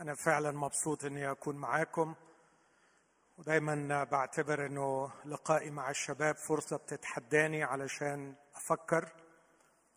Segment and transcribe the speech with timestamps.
[0.00, 2.14] أنا فعلا مبسوط إني أكون معاكم
[3.38, 9.08] ودايما بعتبر إنه لقائي مع الشباب فرصة بتتحداني علشان أفكر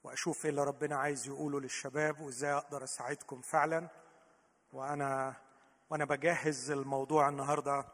[0.03, 3.89] وأشوف إيه اللي ربنا عايز يقوله للشباب وإزاي أقدر أساعدكم فعلا.
[4.73, 5.33] وأنا
[5.89, 7.85] وأنا بجهز الموضوع النهاردة.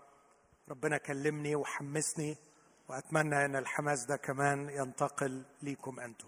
[0.70, 2.38] ربنا كلمني وحمسني
[2.88, 6.28] وأتمنى إن الحماس ده كمان ينتقل ليكم أنتم.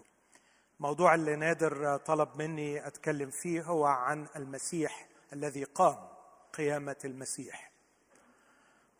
[0.76, 6.08] الموضوع اللي نادر طلب مني أتكلم فيه هو عن المسيح الذي قام
[6.52, 7.72] قيامة المسيح.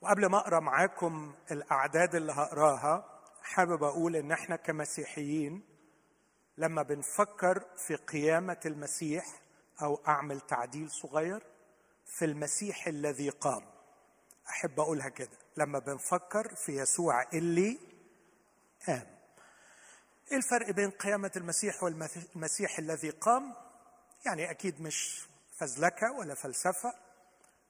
[0.00, 5.62] وقبل ما أقرأ معاكم الأعداد اللي هقراها حابب أقول إن إحنا كمسيحيين
[6.58, 9.24] لما بنفكر في قيامة المسيح
[9.82, 11.42] أو أعمل تعديل صغير
[12.06, 13.62] في المسيح الذي قام.
[14.48, 17.78] أحب أقولها كده لما بنفكر في يسوع اللي
[18.86, 19.06] قام.
[20.32, 23.54] إيه الفرق بين قيامة المسيح والمسيح الذي قام؟
[24.26, 26.94] يعني أكيد مش فزلكه ولا فلسفة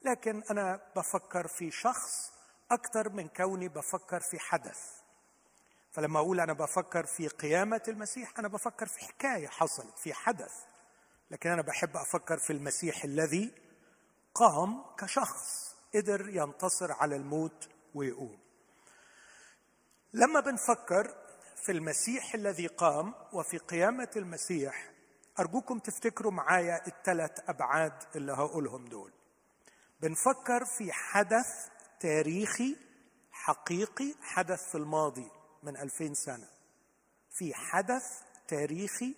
[0.05, 2.33] لكن أنا بفكر في شخص
[2.71, 4.79] أكثر من كوني بفكر في حدث.
[5.91, 10.53] فلما أقول أنا بفكر في قيامة المسيح أنا بفكر في حكاية حصلت في حدث.
[11.31, 13.55] لكن أنا بحب أفكر في المسيح الذي
[14.35, 18.39] قام كشخص قدر ينتصر على الموت ويقوم.
[20.13, 21.15] لما بنفكر
[21.65, 24.92] في المسيح الذي قام وفي قيامة المسيح
[25.39, 29.13] أرجوكم تفتكروا معايا الثلاث أبعاد اللي هقولهم دول.
[30.01, 31.69] بنفكر في حدث
[32.01, 32.77] تاريخي
[33.33, 35.31] حقيقي حدث في الماضي
[35.63, 36.49] من ألفين سنة.
[37.31, 38.05] في حدث
[38.49, 39.15] تاريخي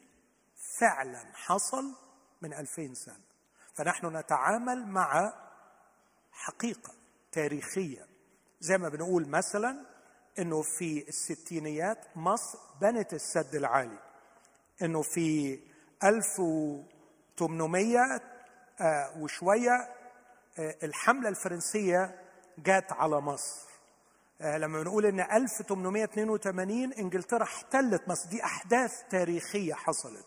[0.80, 1.94] فعلا حصل
[2.42, 3.24] من ألفين سنة.
[3.74, 5.32] فنحن نتعامل مع
[6.32, 6.94] حقيقة
[7.32, 8.06] تاريخية.
[8.60, 9.86] زي ما بنقول مثلا
[10.38, 13.98] إنه في الستينيات مصر بنت السد العالي.
[14.82, 15.58] إنه في
[16.04, 18.20] 1800
[18.80, 19.88] آه، وشوية
[20.58, 22.20] آه، الحملة الفرنسية
[22.58, 23.68] جات على مصر.
[24.40, 28.28] آه، لما بنقول إن 1882 إنجلترا احتلت مصر.
[28.28, 30.26] دي أحداث تاريخية حصلت.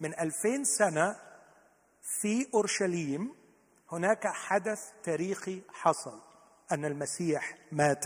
[0.00, 1.16] من 2000 سنة
[2.20, 3.34] في أورشليم
[3.92, 6.20] هناك حدث تاريخي حصل.
[6.72, 8.04] أن المسيح مات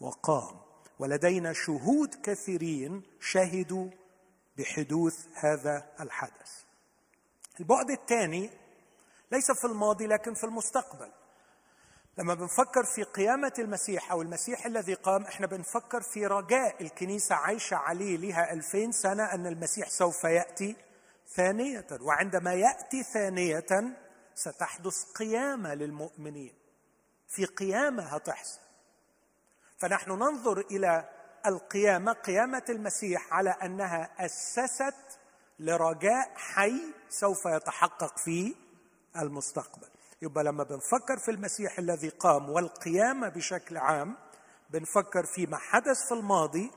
[0.00, 0.60] وقام.
[0.98, 3.90] ولدينا شهود كثيرين شهدوا
[4.58, 6.62] بحدوث هذا الحدث.
[7.60, 8.50] البعد الثاني
[9.32, 11.12] ليس في الماضي لكن في المستقبل.
[12.18, 17.76] لما بنفكر في قيامة المسيح أو المسيح الذي قام إحنا بنفكر في رجاء الكنيسة عايشة
[17.76, 20.76] عليه لها ألفين سنة أن المسيح سوف يأتي
[21.34, 21.86] ثانية.
[22.00, 23.96] وعندما يأتي ثانية
[24.34, 26.54] ستحدث قيامة للمؤمنين.
[27.28, 28.60] في قيامة هتحصل.
[29.78, 31.08] فنحن ننظر إلى
[31.46, 35.18] القيامة قيامة المسيح على أنها أسست
[35.58, 38.54] لرجاء حي سوف يتحقق في
[39.16, 39.88] المستقبل.
[40.22, 44.16] يبقى لما بنفكر في المسيح الذي قام والقيامة بشكل عام
[44.70, 46.70] بنفكر فيما حدث في الماضي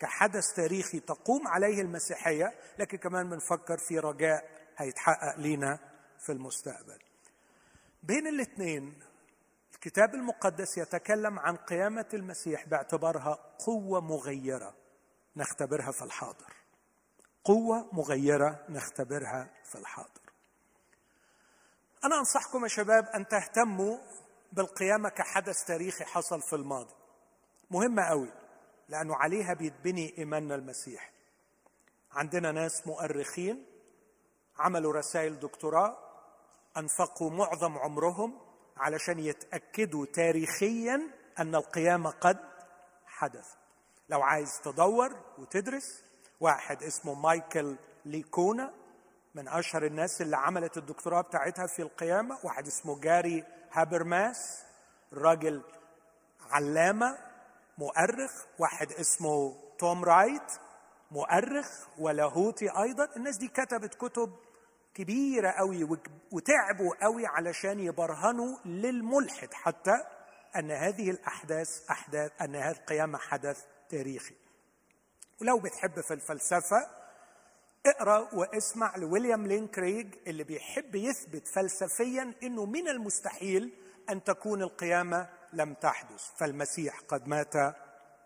[0.00, 4.44] كحدث تاريخي تقوم عليه المسيحية لكن كمان بنفكر في رجاء
[4.76, 5.78] هيتحقق لينا
[6.18, 6.98] في المستقبل.
[8.02, 8.94] بين الاثنين
[9.84, 14.74] الكتاب المقدس يتكلم عن قيامة المسيح باعتبارها قوة مغيرة
[15.36, 16.52] نختبرها في الحاضر.
[17.44, 20.20] قوة مغيرة نختبرها في الحاضر.
[22.04, 23.98] أنا أنصحكم يا شباب أن تهتموا
[24.52, 26.94] بالقيامة كحدث تاريخي حصل في الماضي.
[27.70, 28.32] مهمة قوي
[28.88, 31.12] لأنه عليها بيتبني إيماننا المسيحي.
[32.12, 33.66] عندنا ناس مؤرخين
[34.58, 35.96] عملوا رسائل دكتوراه
[36.76, 38.43] أنفقوا معظم عمرهم
[38.76, 41.00] علشان يتأكدوا تاريخيا
[41.38, 42.38] أن القيامة قد
[43.06, 43.56] حدثت
[44.08, 46.02] لو عايز تدور وتدرس
[46.40, 48.74] واحد اسمه مايكل ليكونا
[49.34, 52.38] من أشهر الناس اللي عملت الدكتوراه بتاعتها في القيامة.
[52.42, 54.62] واحد اسمه جاري هابرماس
[55.12, 55.62] الراجل
[56.50, 57.18] علامة
[57.78, 58.44] مؤرخ.
[58.58, 60.52] واحد اسمه توم رايت
[61.10, 61.68] مؤرخ.
[61.98, 63.08] ولاهوتي أيضا.
[63.16, 64.32] الناس دي كتبت كتب
[64.94, 65.84] كبيرة قوي
[66.32, 70.04] وتعبوا قوي علشان يبرهنوا للملحد حتى
[70.56, 74.34] أن هذه الأحداث أحداث أن هذه القيامة حدث تاريخي.
[75.40, 76.90] ولو بتحب في الفلسفة
[77.86, 83.72] اقرأ واسمع لويليام لين كريج اللي بيحب يثبت فلسفيا إنه من المستحيل
[84.10, 86.30] أن تكون القيامة لم تحدث.
[86.36, 87.54] فالمسيح قد مات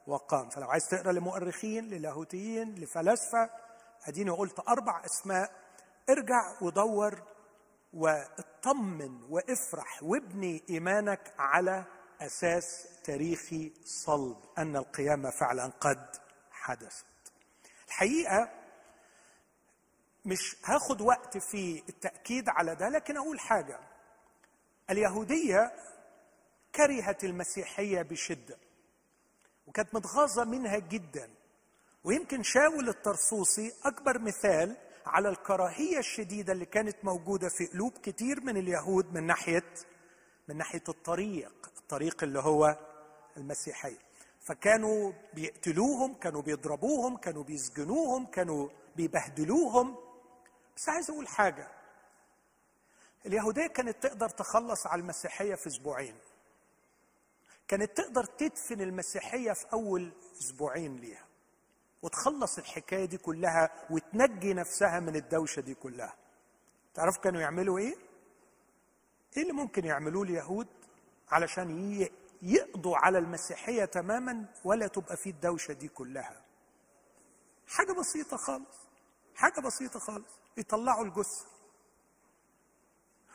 [0.06, 0.48] وقام.
[0.48, 3.50] فلو عايز تقرأ لمؤرخين للاهوتيين لفلاسفة
[4.04, 5.67] أديني قلت أربع أسماء
[6.08, 7.22] ارجع ودور
[7.92, 11.84] واطمن وافرح وابني إيمانك على
[12.20, 16.16] أساس تاريخي صلب أن القيامه فعلا قد
[16.50, 17.04] حدثت.
[17.86, 18.50] الحقيقة
[20.24, 23.80] مش هاخد وقت في التأكيد على ده لكن أقول حاجة
[24.90, 25.72] اليهودية
[26.74, 28.56] كرهت المسيحية بشدة
[29.66, 31.30] وكانت متغاظة منها جدا
[32.04, 34.76] ويمكن شاول الطرسوسي أكبر مثال
[35.08, 39.64] على الكراهية الشديدة اللي كانت موجودة في قلوب كتير من اليهود من ناحيه
[40.48, 42.78] من ناحية الطريق الطريق اللي هو
[43.36, 43.98] المسيحية.
[44.40, 49.96] فكانوا بيقتلوهم كانوا بيضربوهم كانوا بيسجنوهم كانوا بيبهدلوهم.
[50.76, 51.68] بس عايز أقول حاجة.
[53.26, 56.14] اليهودية كانت تقدر تخلص على المسيحية في أسبوعين.
[57.68, 61.27] كانت تقدر تدفن المسيحية في أول أسبوعين ليها.
[62.02, 66.14] وتخلص الحكاية دي كلها وتنجي نفسها من الدوشة دي كلها.
[66.94, 67.94] تعرف كانوا يعملوا إيه؟
[69.36, 70.66] إيه اللي ممكن يعملوه اليهود
[71.30, 72.08] علشان
[72.42, 76.42] يقضوا على المسيحية تماما ولا تبقى فيه الدوشة دي كلها؟
[77.68, 78.78] حاجة بسيطة خالص.
[79.34, 80.38] حاجة بسيطة خالص.
[80.56, 81.46] يطلعوا الجثة.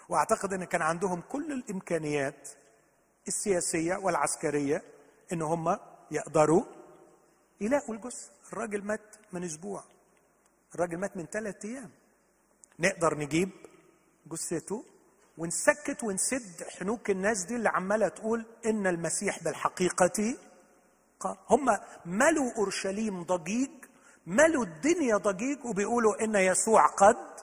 [0.09, 2.49] وأعتقد إن كان عندهم كل الإمكانيات
[3.27, 4.83] السياسية والعسكرية
[5.33, 5.77] إن هم
[6.11, 6.63] يقدروا
[7.63, 9.83] يلاقوا الجثه الراجل مات من أسبوع.
[10.75, 11.91] الراجل مات من ثلاثة أيام.
[12.79, 13.49] نقدر نجيب
[14.31, 14.83] جثته
[15.37, 20.35] ونسكت ونسد حنوك الناس دي اللي عمالة تقول إن المسيح بالحقيقة
[21.19, 21.65] قام هم
[22.05, 23.71] ملوا أورشليم ضجيج
[24.27, 27.39] ملوا الدنيا ضجيج وبيقولوا إن يسوع قد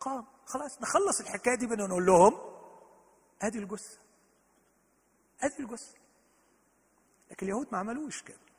[0.00, 0.24] قام.
[0.46, 2.38] خلاص نخلص الحكاية دي بنقول لهم
[3.42, 3.98] ادي الجثة.
[5.40, 5.94] ادي الجثة.
[7.30, 8.49] لكن اليهود ما عملوش كده.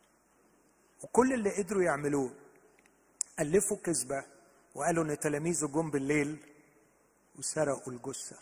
[1.03, 2.31] وكل اللي قدروا يعملوه
[3.39, 4.24] ألفوا كذبة
[4.75, 6.39] وقالوا إن تلاميذه جم بالليل
[7.36, 8.38] وسرقوا الجثة.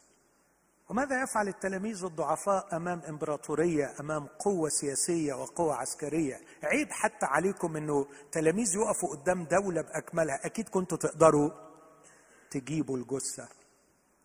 [0.90, 8.08] وماذا يفعل التلاميذ الضعفاء أمام إمبراطورية أمام قوة سياسية وقوة عسكرية؟ عيب حتى عليكم أنه
[8.32, 10.46] تلاميذ يقفوا قدام دولة بأكملها.
[10.46, 11.52] أكيد كنتوا تقدروا
[12.52, 13.48] تجيبوا الجثة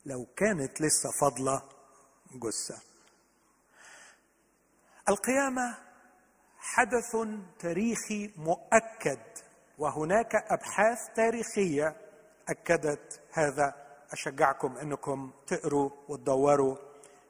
[0.07, 1.63] لو كانت لسه فاضلة
[2.35, 2.79] جثة.
[5.09, 5.84] القيامة
[6.67, 7.17] حدث
[7.59, 9.21] تاريخي مؤكد
[9.79, 11.97] وهناك أبحاث تاريخية
[12.49, 13.75] أكدت هذا.
[14.13, 16.77] أشجعكم أنكم تقروا وتدوروا.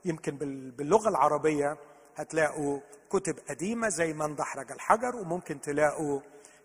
[0.05, 0.37] يمكن
[0.77, 1.77] باللغة العربية
[2.17, 6.21] هتلاقوا كتب قديمة زي من دحرج الحجر وممكن تلاقوا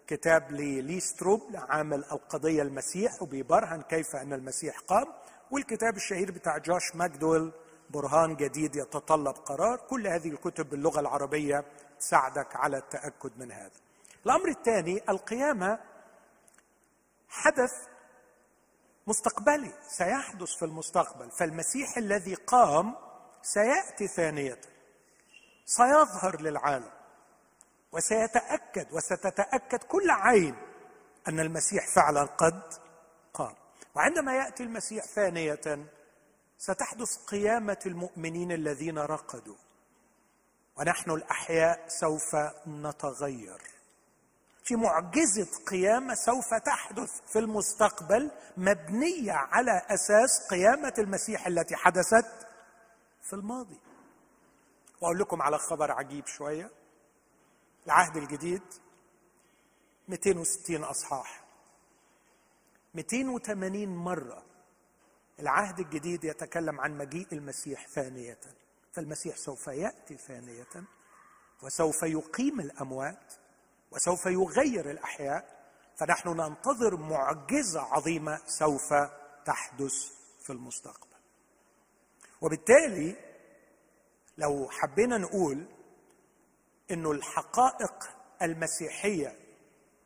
[0.07, 5.05] كتاب لليستروب عامل القضية المسيح وبيبرهن كيف أن المسيح قام.
[5.51, 7.51] والكتاب الشهير بتاع جوش ماكدويل
[7.89, 9.77] برهان جديد يتطلب قرار.
[9.77, 11.65] كل هذه الكتب باللغة العربية
[11.99, 13.79] تساعدك على التأكد من هذا.
[14.25, 15.79] الأمر الثاني القيامة
[17.29, 17.73] حدث
[19.07, 21.31] مستقبلي سيحدث في المستقبل.
[21.31, 22.95] فالمسيح الذي قام
[23.41, 24.61] سيأتي ثانية
[25.65, 26.91] سيظهر للعالم
[27.91, 30.55] وسيتأكد وستتأكد كل عين
[31.27, 32.61] أن المسيح فعلا قد
[33.33, 33.55] قام.
[33.95, 35.85] وعندما يأتي المسيح ثانية
[36.57, 39.55] ستحدث قيامة المؤمنين الذين رقدوا.
[40.79, 42.35] ونحن الأحياء سوف
[42.67, 43.61] نتغير.
[44.63, 52.47] في معجزة قيامة سوف تحدث في المستقبل مبنية على أساس قيامة المسيح التي حدثت
[53.21, 53.79] في الماضي.
[55.01, 56.71] وأقول لكم على خبر عجيب شوية.
[57.85, 58.63] العهد الجديد
[60.07, 61.43] 260 أصحاح.
[62.93, 64.45] 280 مرة
[65.39, 68.39] العهد الجديد يتكلم عن مجيء المسيح ثانية.
[68.99, 70.87] فالمسيح سوف يأتي ثانية
[71.63, 73.33] وسوف يقيم الأموات
[73.91, 75.59] وسوف يغير الأحياء
[75.95, 78.93] فنحن ننتظر معجزة عظيمة سوف
[79.45, 79.93] تحدث
[80.41, 81.17] في المستقبل.
[82.41, 83.15] وبالتالي
[84.37, 85.65] لو حبينا نقول
[86.91, 88.09] إنه الحقائق
[88.41, 89.35] المسيحية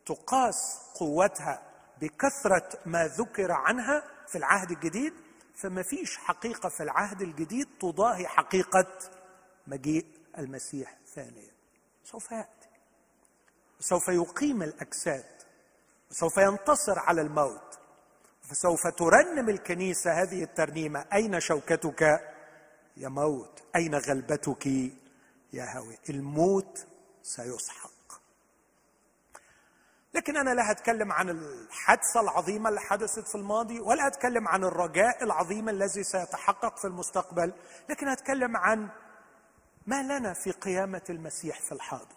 [0.06, 1.62] تقاس قوتها
[2.02, 5.14] بكثرة ما ذكر عنها في العهد الجديد
[5.56, 8.88] فما فيش حقيقة في العهد الجديد تضاهي حقيقة
[9.68, 10.06] مجيء
[10.38, 11.52] المسيح ثانيا.
[12.04, 12.70] سوف يأتي.
[13.80, 15.44] سوف يقيم الأجساد.
[16.12, 17.80] وسوف ينتصر على الموت.
[18.42, 21.06] فسوف ترنم الكنيسة هذه الترنيمة.
[21.14, 22.02] أين شوكتك
[22.98, 24.66] يا موت؟ أين غلبتك
[25.54, 26.88] يا هوي؟ الموت
[27.24, 27.93] سيسحق
[30.14, 35.24] لكن أنا لا هتكلم عن الحادثة العظيمة اللي حدثت في الماضي ولا هتكلم عن الرجاء
[35.24, 37.54] العظيم الذي سيتحقق في المستقبل
[37.90, 38.90] لكن هتكلم عن
[39.88, 42.16] ما لنا في قيامة المسيح في الحاضر.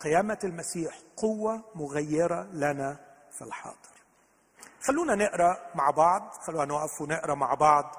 [0.00, 2.96] قيامة المسيح قوة مغيرة لنا
[3.32, 3.76] في الحاضر.
[4.82, 7.96] خلونا نقرأ مع بعض خلونا نقف ونقرأ مع بعض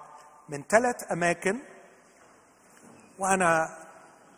[0.50, 1.60] من ثلاث أماكن.
[3.20, 3.78] وأنا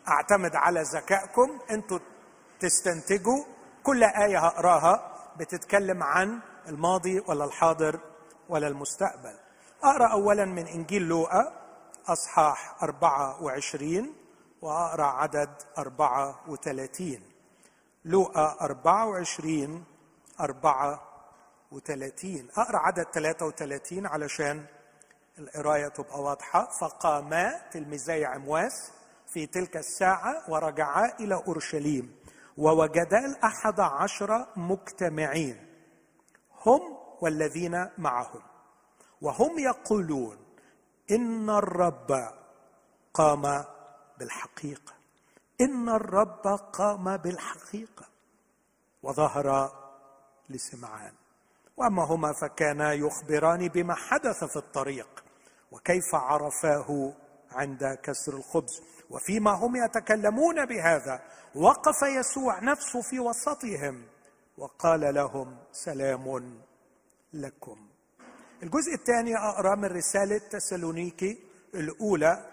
[0.08, 1.98] أعتمد على ذكائكم أنتوا
[2.60, 3.44] تستنتجوا.
[3.84, 8.00] كل آية هقراها بتتكلم عن الماضي ولا الحاضر
[8.48, 9.34] ولا المستقبل.
[9.82, 11.52] أقرأ أولا من إنجيل لوقا
[12.06, 14.12] أصحاح 24
[14.62, 17.20] وأقرأ عدد 34
[18.04, 19.84] لوقا 24
[20.40, 24.64] 34 أقرأ عدد 33 علشان
[25.38, 26.68] القراية تبقى واضحة.
[26.80, 28.90] فقاما تلميذي عمواس
[29.32, 32.16] في تلك الساعة ورجعا إلى أورشليم.
[32.58, 35.66] ووجدا الأحد عشر مجتمعين
[36.66, 36.80] هم
[37.20, 38.42] والذين معهم.
[39.20, 40.36] وهم يقولون
[41.10, 42.30] إن الرب
[43.14, 43.64] قام
[44.18, 44.92] بالحقيقة.
[45.60, 48.06] إن الرب قام بالحقيقة.
[49.02, 49.72] وظهر
[50.48, 51.12] لسمعان.
[51.76, 55.24] وأما هما فكانا يخبران بما حدث في الطريق.
[55.72, 57.12] وكيف عرفاه
[57.52, 58.82] عند كسر الخبز.
[59.10, 61.22] وفيما هم يتكلمون بهذا
[61.54, 64.06] وقف يسوع نفسه في وسطهم
[64.58, 66.58] وقال لهم سلام
[67.32, 67.88] لكم.
[68.62, 71.38] الجزء الثاني أقرأ من رسالة تسالونيكي
[71.74, 72.50] الأولى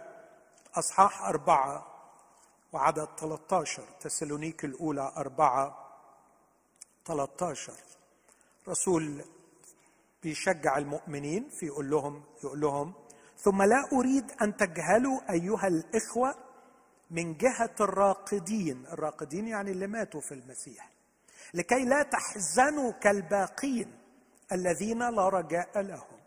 [0.75, 1.87] أصحاح أربعة
[2.73, 5.77] وعدد 13 تسالونيكي الأولى أربعة
[7.05, 7.73] 13
[8.67, 9.23] رسول
[10.23, 12.93] بيشجع المؤمنين في يقول لهم يقول لهم
[13.43, 16.35] ثم لا أريد أن تجهلوا أيها الإخوة
[17.11, 18.85] من جهة الراقدين.
[18.93, 20.89] الراقدين يعني اللي ماتوا في المسيح.
[21.53, 23.97] لكي لا تحزنوا كالباقين
[24.51, 26.21] الذين لا رجاء لهم.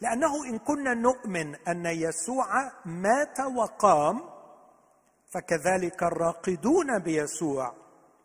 [0.00, 4.20] لأنه إن كنا نؤمن أن يسوع مات وقام
[5.30, 7.74] فكذلك الراقدون بيسوع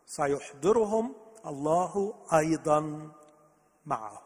[0.05, 3.11] سيحضرهم الله أيضا
[3.85, 4.21] معه.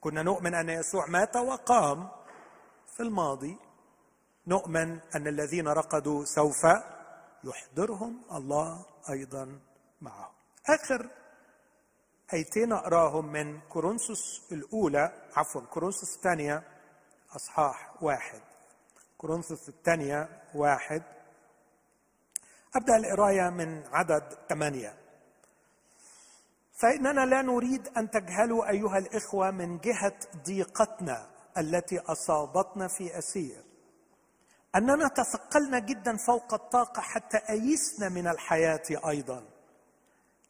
[0.00, 2.08] كنا نؤمن أن يسوع مات وقام
[2.96, 3.56] في الماضي
[4.46, 6.66] نؤمن أن الذين رقدوا سوف
[7.44, 9.60] يحضرهم الله أيضا
[10.00, 10.30] معه
[10.68, 11.10] آخر
[12.32, 16.62] آيتين أقراهم من كورنثوس الأولى عفوا كورنثوس الثانية
[17.36, 18.40] أصحاح واحد.
[19.18, 21.02] كورنثوس الثانية واحد.
[22.76, 24.96] أبدأ القراية من عدد ثمانية.
[26.82, 31.33] فإننا لا نريد أن تجهلوا أيها الإخوة من جهة ضيقتنا.
[31.58, 33.64] التي أصابتنا في أسير.
[34.76, 39.44] أننا تثقلنا جدا فوق الطاقة حتى أيسنا من الحياة أيضا.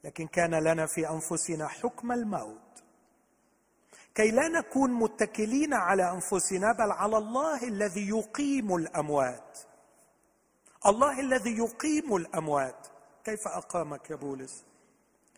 [0.05, 2.85] لكن كان لنا في أنفسنا حكم الموت.
[4.15, 9.59] كي لا نكون متكلين على أنفسنا بل على الله الذي يقيم الأموات.
[10.87, 12.87] الله الذي يقيم الأموات.
[13.25, 14.65] كيف أقامك يا بولس؟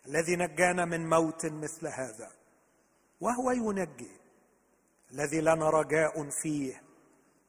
[0.07, 2.31] الذي نجانا من موت مثل هذا.
[3.21, 4.16] وهو ينجي.
[5.11, 6.83] الذي لنا رجاء فيه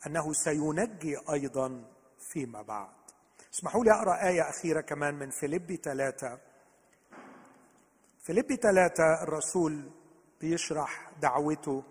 [0.08, 1.84] أنه سينجي أيضا
[2.20, 2.98] فيما بعد.
[3.54, 6.40] اسمحوا لي أقرأ آية أخيرة كمان من فيليبي ثلاثة
[8.24, 9.92] فيليبي ثلاثة الرسول
[10.42, 11.84] بيشرح دعوته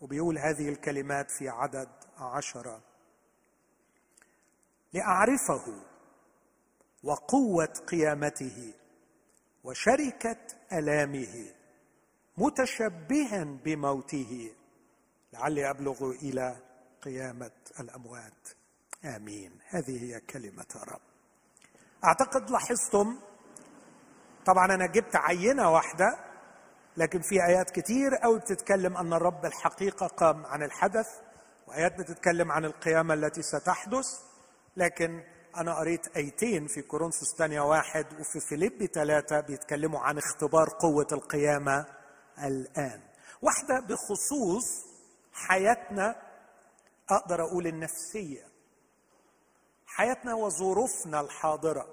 [0.00, 2.82] وبيقول هذه الكلمات في عدد عشرة.
[4.92, 5.82] لأعرفه
[7.02, 8.74] وقوة قيامته
[9.64, 10.38] وشركة
[10.72, 11.53] ألامه
[12.38, 14.50] متشبها بموته.
[15.32, 16.56] لعلي أبلغ إلى
[17.02, 17.50] قيامة
[17.80, 18.48] الأموات.
[19.04, 19.58] آمين.
[19.68, 21.00] هذه هي كلمة رب.
[22.04, 23.18] أعتقد لاحظتم
[24.46, 26.18] طبعا أنا جبت عينة واحدة
[26.96, 31.06] لكن في آيات كتير قوي بتتكلم أن الرب الحقيقة قام عن الحدث
[31.66, 34.06] وآيات بتتكلم عن القيامة التي ستحدث
[34.76, 35.22] لكن
[35.56, 41.86] أنا قريت آيتين في كورنثوس الثانية واحد وفي فيليب ثلاثة بيتكلموا عن اختبار قوة القيامة.
[42.42, 43.00] الآن.
[43.42, 44.86] واحدة بخصوص
[45.32, 46.22] حياتنا
[47.10, 48.46] أقدر أقول النفسية.
[49.86, 51.86] حياتنا وظروفنا الحاضرة.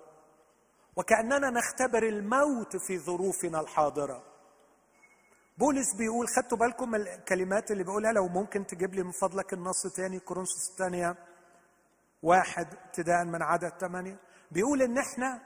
[0.96, 4.24] وكأننا نختبر الموت في ظروفنا الحاضرة.
[5.58, 10.20] بولس بيقول خدتوا بالكم الكلمات اللي بيقولها لو ممكن تجيب لي من فضلك النص تاني
[10.20, 11.16] كورنثوس الثانية
[12.24, 14.20] واحد ابتداء من عدد ثمانية.
[14.52, 15.42] بيقول إن إحنا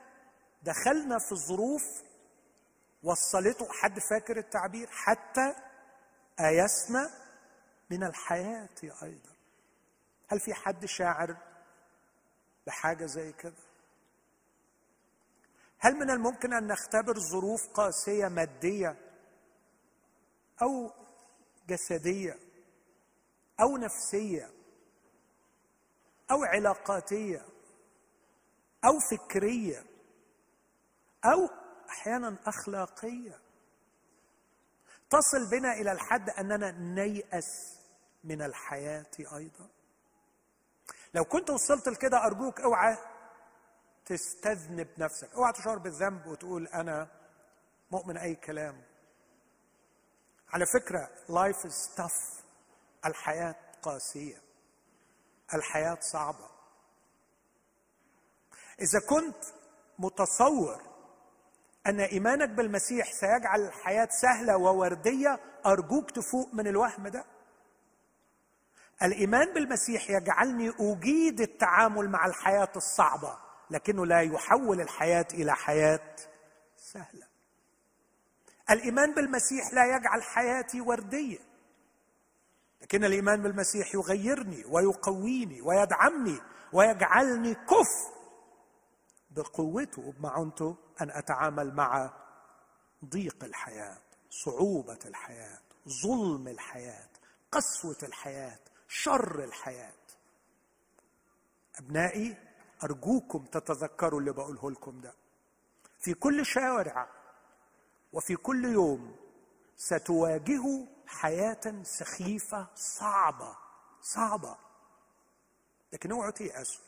[0.63, 1.83] دخلنا في ظروف
[3.05, 5.55] وصلته حد فاكر التعبير؟ حتى
[6.39, 7.09] آيسنا
[7.89, 8.69] من الحياة
[9.03, 9.29] أيضا.
[10.27, 11.37] هل في حد شاعر
[12.67, 13.65] بحاجة زي كده؟
[15.79, 18.95] هل من الممكن أن نختبر ظروف قاسية مادية
[20.61, 20.91] أو
[21.67, 22.39] جسدية
[23.61, 24.49] أو نفسية
[26.31, 27.45] أو علاقاتية
[28.85, 29.83] أو فكرية
[31.25, 33.39] أو أحيانا أخلاقية.
[35.09, 37.79] تصل بنا إلى الحد أننا نيأس
[38.23, 39.69] من الحياة أيضا.
[41.13, 42.97] لو كنت وصلت لكده أرجوك أوعى
[44.05, 45.33] تستذنب نفسك.
[45.33, 47.07] أوعى تشعر بالذنب وتقول أنا
[47.91, 48.83] مؤمن أي كلام.
[50.49, 51.89] على فكرة life is
[53.05, 54.41] الحياة قاسية.
[55.53, 56.49] الحياة صعبة.
[58.79, 59.43] إذا كنت
[59.99, 60.94] متصور
[61.87, 67.25] أن إيمانك بالمسيح سيجعل الحياة سهلة ووردية أرجوك تفوق من الوهم ده.
[69.03, 73.37] الإيمان بالمسيح يجعلني أجيد التعامل مع الحياة الصعبة
[73.69, 76.15] لكنه لا يحول الحياة إلى حياة
[76.77, 77.27] سهلة.
[78.69, 81.37] الإيمان بالمسيح لا يجعل حياتي وردية
[82.81, 86.39] لكن الإيمان بالمسيح يغيرني ويقويني ويدعمني
[86.73, 88.14] ويجعلني كف
[89.35, 92.13] بقوته وبمعونته أن أتعامل مع
[93.05, 93.97] ضيق الحياة
[94.29, 97.09] صعوبة الحياة ظلم الحياة
[97.51, 99.93] قسوة الحياة شر الحياة.
[101.75, 102.37] أبنائي
[102.83, 105.13] أرجوكم تتذكروا اللي بقوله لكم ده.
[105.99, 107.09] في كل شارع
[108.13, 109.15] وفي كل يوم
[109.77, 113.57] ستواجهوا حياة سخيفة صعبة
[114.01, 114.57] صعبة.
[115.93, 116.85] لكن اوعوا تيأسوا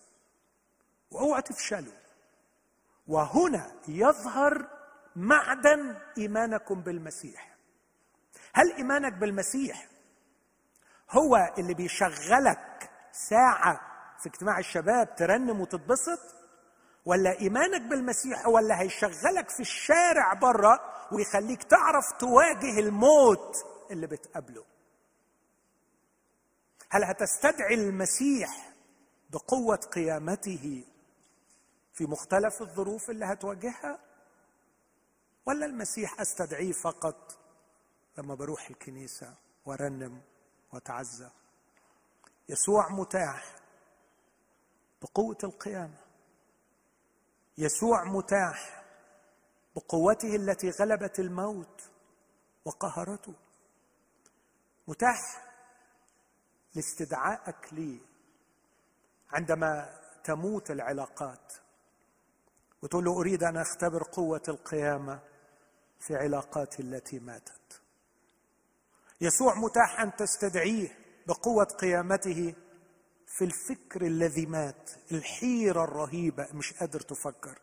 [1.12, 2.07] وأوعوا تفشلوا.
[3.08, 4.68] وهنا يظهر
[5.16, 7.58] معدن إيمانكم بالمسيح.
[8.54, 9.88] هل إيمانك بالمسيح
[11.12, 13.82] هو اللي بيشغلك ساعة
[14.20, 16.20] في اجتماع الشباب ترنم وتتبسط؟
[17.06, 20.80] ولا إيمانك بالمسيح هو اللي هيشغلك في الشارع بره
[21.12, 23.56] ويخليك تعرف تواجه الموت
[23.92, 24.64] اللي بتقابله؟
[26.90, 28.70] هل هتستدعي المسيح
[29.30, 30.84] بقوة قيامته
[31.98, 34.00] في مختلف الظروف اللي هتواجهها؟
[35.46, 37.38] ولا المسيح أستدعيه فقط
[38.18, 39.36] لما بروح الكنيسة
[39.66, 40.22] وأرنم
[40.74, 41.30] وأتعزى؟
[42.50, 43.56] يسوع متاح
[45.02, 45.98] بقوة القيامة.
[47.58, 48.84] يسوع متاح
[49.76, 51.82] بقوته التي غلبت الموت
[52.66, 53.34] وقهرته.
[54.88, 55.20] متاح
[56.76, 58.00] لاستدعائك لي
[59.30, 61.67] عندما تموت العلاقات.
[62.84, 65.20] وتقول له أريد أن أختبر قوة القيامة
[66.00, 67.82] في علاقاتي التي ماتت.
[69.22, 72.54] يسوع متاح أن تستدعيه بقوة قيامته
[73.28, 77.60] في الفكر الذي مات الحيرة الرهيبة مش قادر تفكر.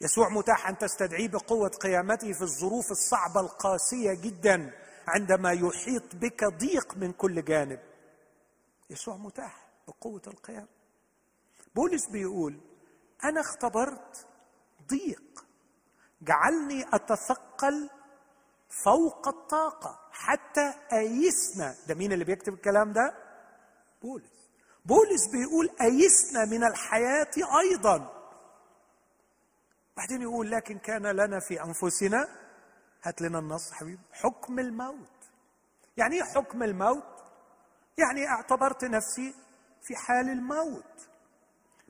[0.00, 4.72] يسوع متاح أن تستدعيه بقوة قيامته في الظروف الصعبة القاسية جدا
[5.08, 7.80] عندما يحيط بك ضيق من كل جانب.
[8.90, 10.68] يسوع متاح بقوة القيامة.
[11.74, 12.60] بولس بيقول
[13.24, 14.26] أنا اختبرت
[14.90, 15.44] ضيق.
[16.22, 17.90] جعلني أتثقل
[18.84, 20.00] فوق الطاقة.
[20.12, 23.14] حتى أيسنا ده مين اللي بيكتب الكلام ده؟
[24.02, 24.34] بولس.
[24.84, 28.10] بولس بيقول أيسنا من الحياة أيضا.
[29.96, 32.28] بعدين يقول لكن كان لنا في أنفسنا
[33.02, 35.08] هات لنا النص حبيبي حكم الموت.
[35.96, 37.24] يعني إيه حكم الموت؟
[37.98, 39.34] يعني أعتبرت نفسي
[39.82, 41.08] في حال الموت.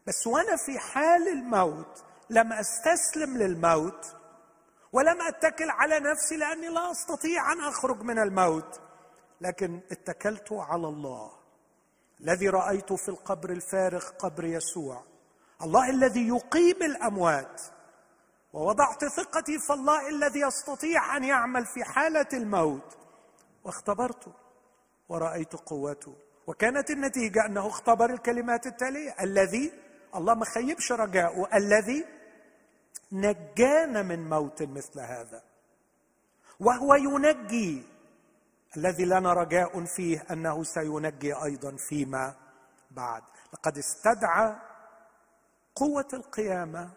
[0.06, 4.16] بس وأنا في حال الموت لم أستسلم للموت
[4.92, 8.80] ولم أتكل على نفسي لأني لا أستطيع أن أخرج من الموت
[9.40, 11.30] لكن اتكلت على الله
[12.20, 15.02] الذي رايته في القبر الفارغ قبر يسوع
[15.62, 17.62] الله الذي يقيم الأموات
[18.52, 22.96] ووضعت ثقتي في الله الذي يستطيع أن يعمل في حالة الموت
[23.64, 24.32] واختبرته
[25.08, 26.14] ورأيت قوته
[26.46, 29.72] وكانت النتيجة أنه اختبر الكلمات التالية الذي
[30.14, 32.04] الله ما خيبش رجاؤه الذي
[33.12, 35.42] نجانا من موت مثل هذا.
[36.60, 37.82] وهو ينجي.
[38.76, 42.34] الذي لنا رجاء فيه أنه سينجي أيضا فيما
[42.90, 43.22] بعد.
[43.52, 44.56] لقد استدعى
[45.74, 46.90] قوة القيامة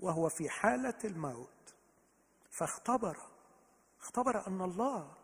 [0.00, 1.74] وهو في حالة الموت.
[2.50, 3.16] فاختبر.
[4.00, 5.14] اختبر أن الله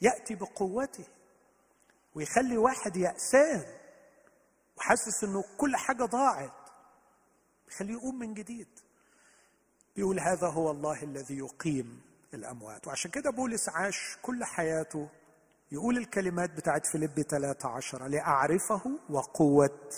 [0.00, 1.06] يأتي بقوته
[2.14, 3.64] ويخلي واحد يأسان
[4.76, 6.63] وحاسس إنه كل حاجة ضاعت.
[7.74, 8.68] يخليه يقوم من جديد.
[9.96, 12.00] بيقول هذا هو الله الذي يقيم
[12.34, 12.86] الأموات.
[12.86, 15.08] وعشان كده بولس عاش كل حياته
[15.72, 19.90] يقول الكلمات بتاعت فيليب 13 لأعرفه وقوة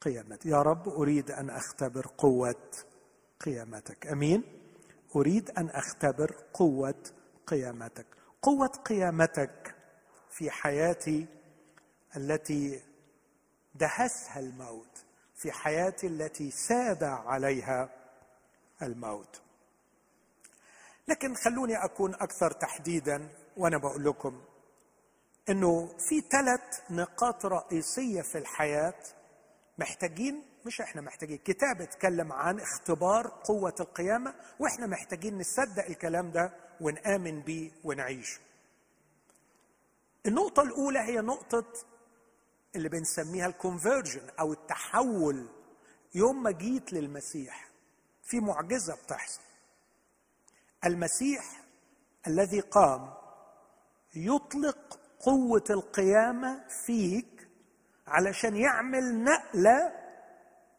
[0.00, 2.70] قيامته يا رب أريد أن أختبر قوة
[3.40, 4.06] قيامتك.
[4.06, 4.42] أمين؟
[5.16, 7.02] أريد أن أختبر قوة
[7.46, 8.06] قيامتك.
[8.42, 9.74] قوة قيامتك
[10.30, 11.26] في حياتي
[12.16, 12.82] التي
[13.74, 15.05] دهسها الموت.
[15.36, 17.88] في حياتي التي ساد عليها
[18.82, 19.40] الموت.
[21.08, 24.42] لكن خلوني أكون أكثر تحديدا وأنا بقول لكم
[25.48, 28.94] إنه في ثلاث نقاط رئيسية في الحياة
[29.78, 36.52] محتاجين مش إحنا محتاجين كتاب اتكلم عن اختبار قوة القيامة وإحنا محتاجين نصدق الكلام ده
[36.80, 38.40] ونآمن بيه ونعيشه
[40.26, 41.64] النقطة الأولى هي نقطة
[42.76, 45.48] اللي بنسميها الكونفرجن أو التحول
[46.14, 47.68] يوم ما جيت للمسيح.
[48.22, 49.40] في معجزة بتحصل.
[50.84, 51.44] المسيح
[52.26, 53.14] الذي قام
[54.14, 57.48] يطلق قوة القيامة فيك
[58.06, 59.92] علشان يعمل نقلة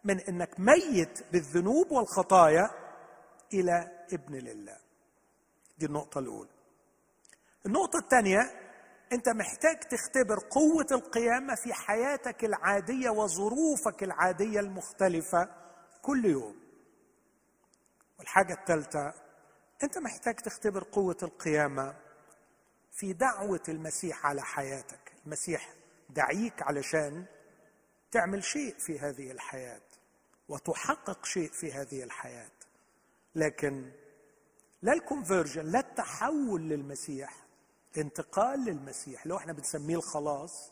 [0.03, 2.69] من إنك ميت بالذنوب والخطايا
[3.53, 4.77] إلى ابن لله.
[5.77, 6.49] دي النقطة الأولى.
[7.65, 8.66] النقطة الثانية
[9.11, 15.49] انت محتاج تختبر قوة القيامة في حياتك العادية وظروفك العادية المختلفة
[16.01, 16.55] كل يوم.
[18.19, 19.13] والحاجة الثالثه
[19.83, 21.95] انت محتاج تختبر قوة القيامة
[22.91, 25.13] في دعوة المسيح على حياتك.
[25.25, 25.73] المسيح
[26.09, 27.25] دعيك علشان
[28.11, 29.81] تعمل شيء في هذه الحياة
[30.49, 32.51] وتحقق شيء في هذه الحياة.
[33.35, 33.91] لكن
[34.81, 37.46] لا الكونفرجن لا التحول للمسيح
[37.95, 40.71] الانتقال للمسيح اللي إحنا بنسميه الخلاص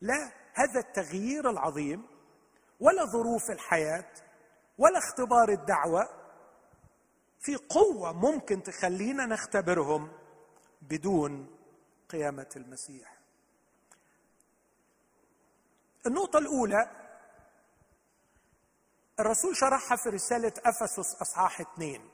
[0.00, 2.06] لا هذا التغيير العظيم
[2.80, 4.10] ولا ظروف الحياة
[4.78, 6.08] ولا اختبار الدعوة
[7.40, 10.12] في قوة ممكن تخلينا نختبرهم
[10.82, 11.56] بدون
[12.10, 13.18] قيامة المسيح.
[16.06, 16.90] النقطة الأولى
[19.20, 22.10] الرسول شرحها في رسالة أفسس أصحاح اثنين.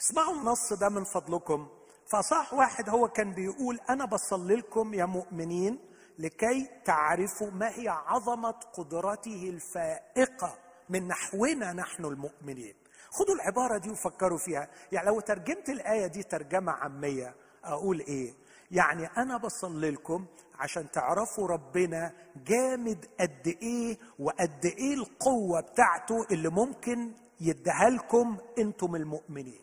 [0.00, 1.68] اسمعوا النص ده من فضلكم.
[2.12, 5.78] فصح واحد هو كان بيقول أنا بصلي لكم يا مؤمنين
[6.18, 12.74] لكي تعرفوا ما هي عظمة قدرته الفائقة من نحونا نحن المؤمنين.
[13.10, 14.68] خدوا العبارة دي وفكروا فيها.
[14.92, 18.34] يعني لو ترجمت الآية دي ترجمة عامية أقول إيه؟
[18.70, 20.26] يعني أنا بصلي لكم
[20.58, 22.12] عشان تعرفوا ربنا
[22.46, 29.61] جامد قد إيه وقد إيه القوة بتاعته اللي ممكن يديها لكم أنتم المؤمنين.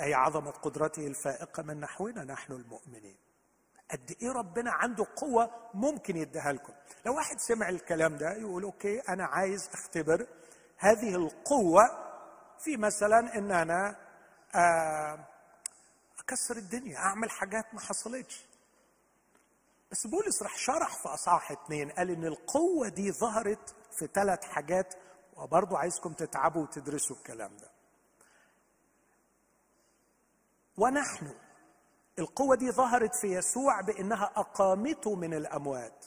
[0.00, 3.16] ما هي عظمة قدرته الفائقة من نحونا نحن المؤمنين.
[3.90, 6.72] قد إيه ربنا عنده قوة ممكن يديها لكم.
[7.06, 10.26] لو واحد سمع الكلام ده يقول أوكي أنا عايز أختبر
[10.78, 11.82] هذه القوة
[12.58, 13.96] في مثلا إن أنا
[14.54, 15.26] آه،
[16.18, 18.44] أكسر الدنيا أعمل حاجات ما حصلتش.
[19.90, 24.94] بس بولس راح شرح في أصحاح اثنين قال إن القوة دي ظهرت في ثلاث حاجات
[25.36, 27.69] وبرضه عايزكم تتعبوا وتدرسوا الكلام ده.
[30.80, 31.34] ونحن
[32.18, 36.06] القوة دي ظهرت في يسوع بأنها أقامته من الأموات.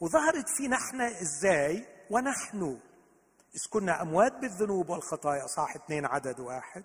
[0.00, 2.80] وظهرت فينا إحنا إزاي؟ ونحن.
[3.54, 6.84] إذ كنا أموات بالذنوب والخطايا صح اثنين عدد واحد.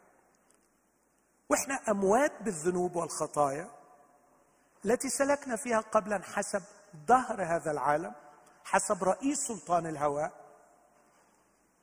[1.49, 3.69] وإحنا أموات بالذنوب والخطايا
[4.85, 6.63] التي سلكنا فيها قبلا حسب
[7.07, 8.13] ظهر هذا العالم
[8.63, 10.31] حسب رئيس سلطان الهواء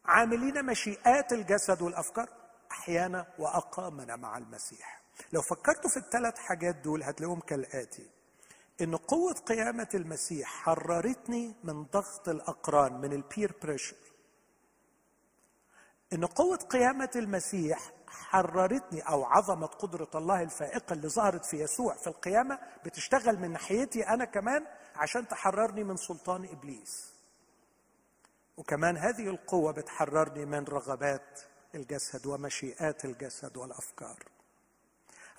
[0.05, 2.29] عاملين مشيئات الجسد والأفكار
[2.73, 5.00] أحيانا وأقامنا مع المسيح.
[5.33, 8.11] لو فكرتوا في الثلاث حاجات دول هتلاقيهم كالآتي.
[8.81, 13.97] إن قوة قيامة المسيح حررتني من ضغط الأقران من البير بريشر
[16.13, 22.07] إن قوة قيامة المسيح حررتني أو عظمة قدرة الله الفائقة اللي ظهرت في يسوع في
[22.07, 27.15] القيامة بتشتغل من ناحيتي أنا كمان عشان تحررني من سلطان إبليس.
[28.57, 31.41] وكمان هذه القوة بتحررني من رغبات
[31.75, 34.19] الجسد ومشيئات الجسد والأفكار.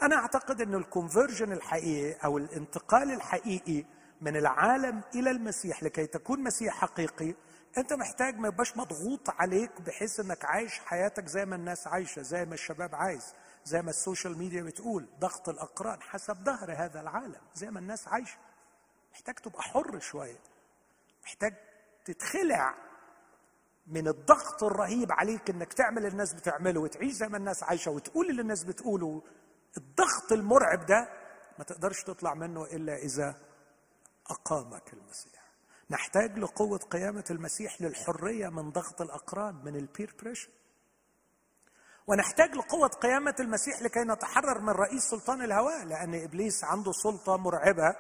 [0.02, 3.86] أنا أعتقد ان ال conversion الحقيقي أو الانتقال الحقيقي
[4.22, 7.36] من العالم إلى المسيح لكي تكون مسيح حقيقي
[7.78, 12.46] أنت محتاج ما يبقاش مضغوط عليك بحيث إنك عايش حياتك زي ما الناس عايشة زي
[12.46, 13.34] ما الشباب عايز
[13.66, 18.08] زي ما ال social media بتقول ضغط الأقران حسب دهر هذا العالم زي ما الناس
[18.08, 18.38] عايشة.
[19.14, 20.40] محتاج تبقى حر شوية
[21.24, 21.54] محتاج
[22.06, 22.76] تتخلع
[23.88, 28.30] من الضغط الرهيب عليك إنك تعمل اللي الناس بتعمله وتعيش زي ما الناس عايشة وتقول
[28.30, 29.22] اللي الناس بتقوله
[29.78, 31.10] الضغط المرعب ده
[31.58, 33.36] ما تقدرش تطلع منه إلا إذا
[34.30, 35.42] أقامك المسيح.
[35.90, 40.50] نحتاج لقوة قيامة المسيح للحرية من ضغط الأقران من البير بريشر
[42.08, 47.96] ونحتاج لقوة قيامة المسيح لكي نتحرر من رئيس سلطان الهواء لأن إبليس عنده سلطة مرعبة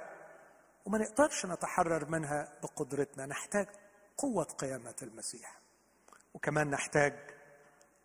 [0.85, 3.25] وما نقدرش نتحرر منها بقدرتنا.
[3.25, 3.67] نحتاج
[4.17, 5.61] قوة قيامة المسيح.
[6.33, 7.13] وكمان نحتاج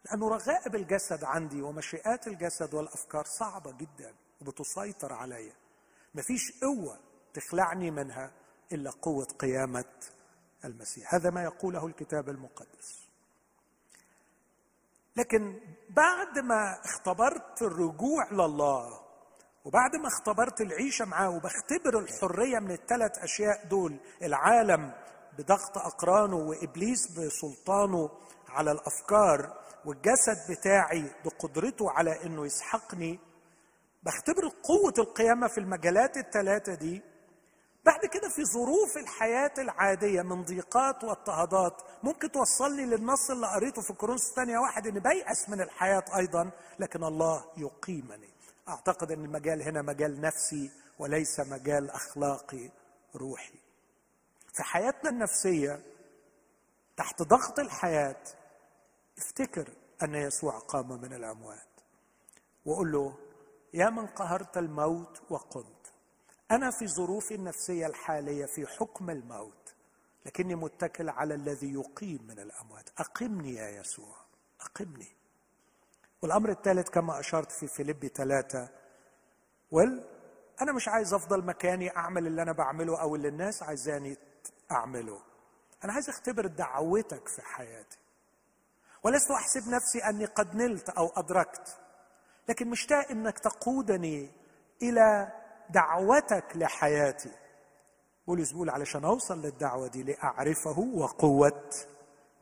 [0.07, 5.53] لأنه رغائب الجسد عندي ومشيئات الجسد والأفكار صعبة جدا وبتسيطر علي
[6.15, 6.99] مفيش قوة
[7.35, 8.33] تخلعني منها
[8.73, 9.85] إلا قوة قيامة
[10.65, 11.15] المسيح.
[11.15, 13.07] هذا ما يقوله الكتاب المقدس.
[15.17, 19.01] لكن بعد ما اختبرت الرجوع لله
[19.65, 24.93] وبعد ما اختبرت العيشة معاه وبختبر الحرية من الثلاث أشياء دول العالم
[25.39, 28.11] بضغط أقرانه وإبليس بسلطانه
[28.49, 33.19] على الأفكار والجسد بتاعي بقدرته على إنه يسحقني
[34.03, 37.03] بختبر قوة القيامة في المجالات الثلاثه دي.
[37.85, 43.93] بعد كده في ظروف الحياة العادية من ضيقات واضطهادات ممكن توصلني للنص اللي قريته في
[43.93, 48.29] كورنثوس الثانية واحد إن بيأس من الحياة أيضا لكن الله يقيمني.
[48.69, 52.71] أعتقد أن المجال هنا مجال نفسي وليس مجال أخلاقي
[53.17, 53.59] روحي.
[54.53, 55.81] في حياتنا النفسية
[56.97, 58.17] تحت ضغط الحياة
[59.19, 59.69] افتكر
[60.03, 61.81] أن يسوع قام من الأموات
[62.65, 63.19] وقول له
[63.75, 65.93] يا من قهرت الموت وقمت.
[66.51, 69.75] أنا في ظروفي النفسية الحالية في حكم الموت
[70.27, 72.91] لكني متكل على الذي يقيم من الأموات.
[72.99, 74.17] أقمني يا يسوع
[74.61, 75.17] أقمني.
[76.23, 78.69] والأمر الثالث كما أشرت في فيليبي ثلاثة
[79.71, 80.09] وال
[80.63, 84.17] أنا مش عايز أفضل مكاني أعمل اللي أنا بعمله أو اللي الناس عايزاني
[84.73, 85.23] أعمله.
[85.85, 87.99] أنا عايز أختبر دعوتك في حياتي.
[89.07, 91.79] ولست أحسب نفسي أني قد نلت أو أدركت.
[92.49, 94.31] لكن مشتاق إنك تقودني
[94.83, 95.33] إلى
[95.71, 97.31] دعوتك لحياتي.
[98.27, 101.71] بولس بيقول علشان أوصل للدعوة دي لأعرفه وقوة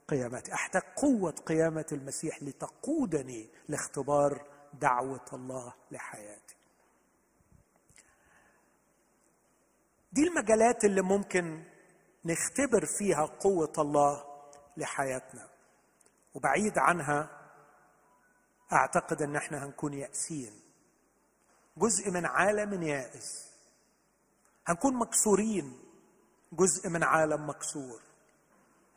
[0.08, 0.54] قيامتي.
[0.54, 4.46] أحتاج قوة قيامة المسيح لتقودني لاختبار
[4.80, 6.56] دعوة الله لحياتي.
[10.12, 11.62] دي المجالات اللي ممكن
[12.24, 14.24] نختبر فيها قوة الله
[14.76, 15.53] لحياتنا.
[16.34, 17.40] وبعيد عنها
[18.72, 20.60] أعتقد أن إحنا هنكون يائسين
[21.76, 23.50] جزء من عالم يائس.
[24.66, 25.80] هنكون مكسورين.
[26.52, 28.00] جزء من عالم مكسور.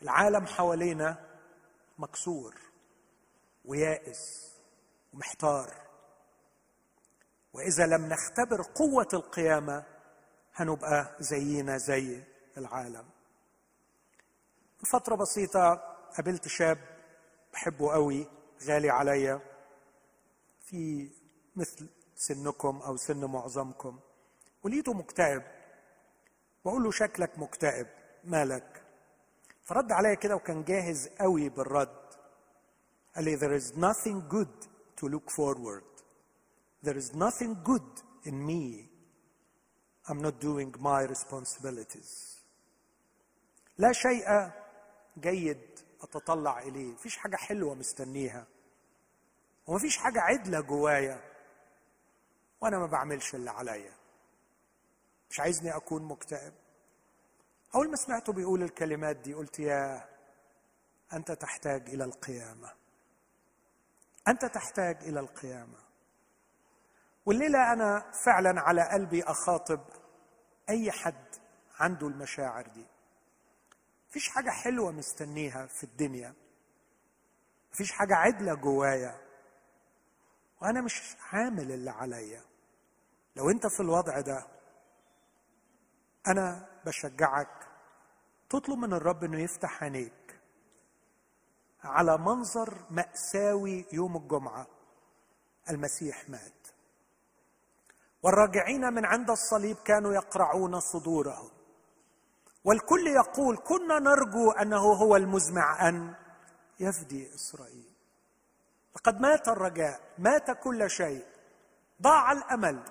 [0.01, 1.25] العالم حوالينا
[1.97, 2.55] مكسور
[3.65, 4.51] ويائس
[5.13, 5.73] ومحتار.
[7.53, 9.83] وإذا لم نختبر قوة القيامة
[10.55, 12.23] هنبقى زينا زي
[12.57, 13.05] العالم.
[14.91, 15.73] فترة بسيطة
[16.17, 16.96] قابلت شاب
[17.57, 18.27] بحبه قوي
[18.63, 19.41] غالي عليا
[20.61, 21.09] في
[21.55, 23.99] مثل سنكم أو سن معظمكم.
[24.63, 25.43] ولقيته مكتئب.
[26.65, 27.87] بقول له شكلك مكتئب.
[28.23, 28.83] مالك؟
[29.63, 32.13] فرد عليا كده وكان جاهز قوي بالرد.
[33.15, 34.67] قال لي there is nothing good
[35.01, 36.03] to look forward.
[36.83, 38.89] There is nothing good in me.
[40.07, 42.37] I'm not doing my responsibilities.
[43.77, 44.51] لا شيء
[45.19, 46.91] جيد أتطلع إليه.
[46.91, 48.47] مفيش حاجة حلوة مستنيها.
[49.67, 51.21] ومفيش حاجة عدلة جوايا.
[52.61, 53.93] وأنا ما بعملش اللي عليا.
[55.29, 56.53] مش عايزني أكون مكتئب.
[57.75, 60.09] أول ما سمعته بيقول الكلمات دي قلت يا
[61.13, 62.71] أنت تحتاج إلى القيامة.
[64.27, 65.77] أنت تحتاج إلى القيامة.
[67.25, 69.81] والليلة أنا فعلا على قلبي أخاطب
[70.69, 71.25] أي حد
[71.79, 72.85] عنده المشاعر دي.
[74.09, 76.33] مفيش حاجة حلوة مستنيها في الدنيا.
[77.73, 79.21] مفيش حاجة عدلة جوايا.
[80.61, 82.41] وأنا مش عامل اللي عليا.
[83.35, 84.47] لو أنت في الوضع ده
[86.27, 87.67] أنا بشجعك
[88.49, 90.39] تطلب من الرب إنه يفتح عينيك
[91.83, 94.67] على منظر مأساوي يوم الجمعة.
[95.69, 96.67] المسيح مات.
[98.23, 101.56] والراجعين من عند الصليب كانوا يقرعون صدورهم.
[102.67, 106.15] والكل يقول كنا نرجو أنه هو المزمع أن
[106.79, 107.93] يفدي إسرائيل.
[108.95, 111.25] لقد مات الرجاء مات كل شيء.
[112.01, 112.83] ضاع الأمل.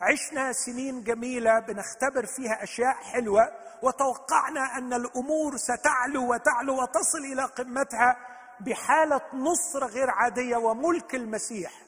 [0.00, 3.42] عشنا سنين جميلة بنختبر فيها أشياء حلوة
[3.82, 8.16] وتوقعنا أن الأمور ستعلو وتعلو وتصل إلى قمتها
[8.60, 11.86] بحالة نصره غير عادية وملك المسيح.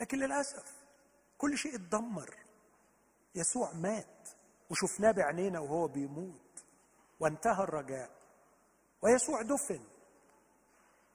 [0.00, 0.72] لكن للأسف
[1.38, 2.34] كل شيء اتدمر.
[3.34, 4.28] يسوع مات.
[4.70, 6.64] وشفناه بعينينا وهو بيموت.
[7.20, 8.10] وانتهى الرجاء.
[9.02, 9.84] ويسوع دفن.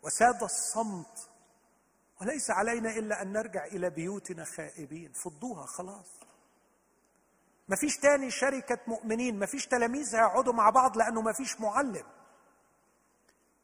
[0.03, 1.29] وساد الصمت.
[2.21, 5.11] وليس علينا إلا أن نرجع إلى بيوتنا خائبين.
[5.13, 6.19] فضوها خلاص.
[7.67, 9.39] ما فيش تاني شركة مؤمنين.
[9.39, 12.05] ما فيش تلاميذ هيقعدوا مع بعض لأنه ما فيش معلم.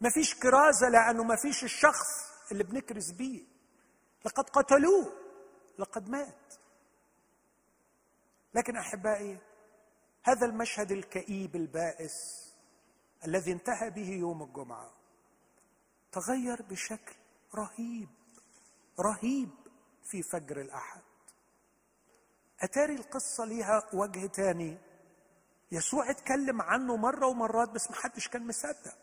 [0.01, 2.07] ما فيش كرازة لأنه ما فيش الشخص
[2.51, 3.43] اللي بنكرز بيه.
[4.25, 5.13] لقد قتلوه.
[5.79, 6.53] لقد مات.
[8.53, 9.37] لكن أحبائي
[10.27, 12.13] هذا المشهد الكئيب البائس
[13.25, 14.91] الذي انتهى به يوم الجمعة.
[16.11, 17.15] تغير بشكل
[17.55, 18.09] رهيب
[18.99, 19.49] رهيب
[20.03, 21.01] في فجر الأحد.
[22.61, 24.77] أتاري القصة ليها وجه تاني.
[25.71, 28.97] يسوع اتكلم عنه مرة ومرات بس ما حدش كان مصدق.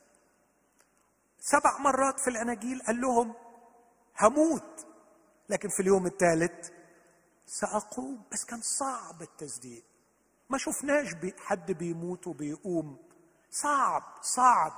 [1.40, 3.34] سبع مرات في الأناجيل قال لهم
[4.18, 4.86] هموت.
[5.48, 6.70] لكن في اليوم الثالث
[7.46, 8.22] سأقوم.
[8.32, 9.91] بس كان صعب التصديق.
[10.50, 12.98] ما شفناش حد بيموت وبيقوم.
[13.50, 14.72] صعب صعب.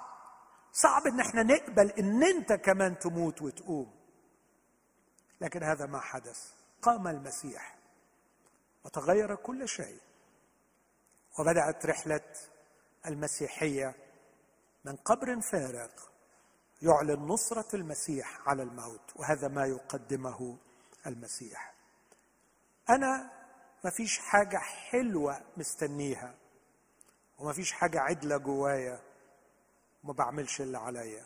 [0.72, 3.94] صعب إن إحنا نقبل إن أنت كمان تموت وتقوم.
[5.40, 6.52] لكن هذا ما حدث.
[6.82, 7.78] قام المسيح
[8.84, 10.00] وتغير كل شيء.
[11.38, 12.32] وبدأت رحلة
[13.06, 13.94] المسيحية
[14.84, 15.90] من قبر فارغ
[16.82, 20.56] يعلن نصرة المسيح على الموت وهذا ما يقدمه
[21.06, 21.74] المسيح.
[22.90, 23.30] أنا
[23.84, 26.34] ما فيش حاجة حلوة مستنيها
[27.38, 29.00] وما فيش حاجة عدلة جوايا
[30.04, 31.24] وما بعملش اللي عليا.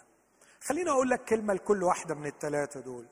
[0.61, 3.07] خليني أقول لك كلمة لكل واحدة من الثلاثه دول.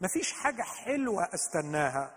[0.00, 2.16] ما فيش حاجة حلوة استناها.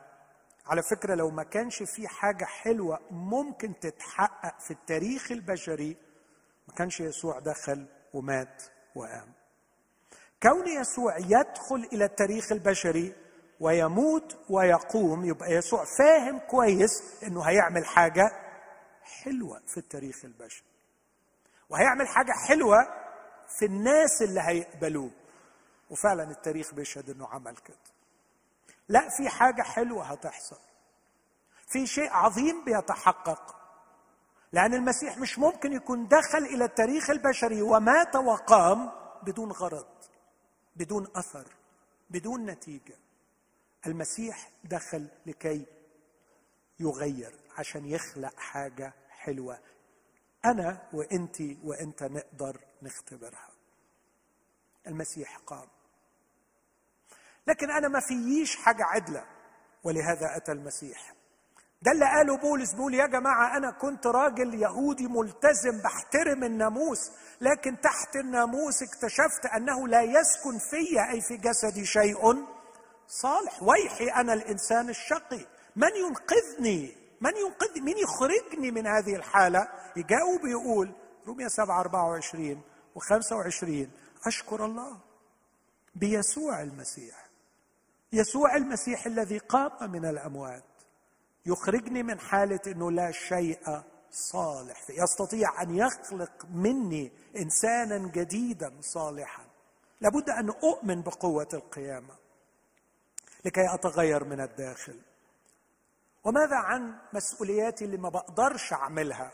[0.66, 5.98] على فكرة لو ما كانش في حاجة حلوة ممكن تتحقق في التاريخ البشري
[6.68, 8.64] ما كانش يسوع دخل ومات
[8.96, 9.34] وقام.
[10.44, 13.16] كون يسوع يدخل إلى التاريخ البشري
[13.60, 15.26] ويموت ويقوم.
[15.26, 18.32] يبقى يسوع فاهم كويس إنه هيعمل حاجة
[19.04, 20.68] حلوة في التاريخ البشري.
[21.70, 22.78] وهيعمل حاجة حلوة
[23.60, 25.12] في الناس اللي هيقبلوه.
[25.90, 27.78] وفعلا التاريخ بيشهد إنه عمل كده.
[28.88, 30.60] لا في حاجة حلوة هتحصل.
[31.68, 33.56] في شيء عظيم بيتحقق.
[34.52, 38.92] لأن المسيح مش ممكن يكون دخل إلى التاريخ البشري ومات وقام
[39.24, 39.88] بدون غرض
[40.76, 41.48] بدون أثر
[42.10, 42.96] بدون نتيجة.
[43.88, 45.66] المسيح دخل لكي
[46.80, 49.60] يغير عشان يخلق حاجة حلوة.
[50.46, 53.50] أنا وانت وإنت نقدر نختبرها.
[54.88, 55.68] المسيح قام.
[57.48, 59.26] لكن أنا ما فييش حاجة عدلة
[59.84, 61.14] ولهذا أتى المسيح.
[61.82, 67.82] ده اللي قاله بولس بيقول يا جماعة أنا كنت راجل يهودي ملتزم بحترم الناموس لكن
[67.82, 72.46] تحت الناموس اكتشفت أنه لا يسكن في أي في جسدي شيء.
[73.08, 73.64] صالح.
[73.64, 75.46] ويحي أنا الإنسان الشقي.
[75.76, 80.92] من ينقذني؟ من ينقذني من يخرجني من هذه الحالة؟ يجاوب يقول
[81.28, 82.62] رومية 7 24
[82.96, 83.88] و25
[84.28, 84.98] أشكر الله
[85.96, 87.30] بيسوع المسيح.
[88.14, 90.64] يسوع المسيح الذي قام من الأموات.
[91.46, 94.90] يخرجني من حالة أنه لا شيء صالح.
[94.90, 99.46] يستطيع أن يخلق مني إنسانا جديدا صالحا.
[100.02, 102.23] لابد أن أؤمن بقوة القيامة.
[103.46, 105.00] لكي أتغير من الداخل.
[106.24, 109.32] وماذا عن مسؤولياتي اللي ما بقدرش أعملها؟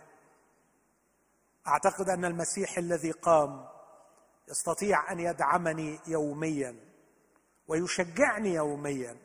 [1.67, 3.65] أعتقد أن المسيح الذي قام
[4.49, 6.75] يستطيع أن يدعمني يوميا
[7.67, 9.17] ويشجعني يوميا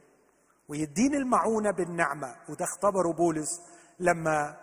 [0.69, 3.61] ويديني المعونة بالنعمة وده اختبره بولس
[4.01, 4.57] لما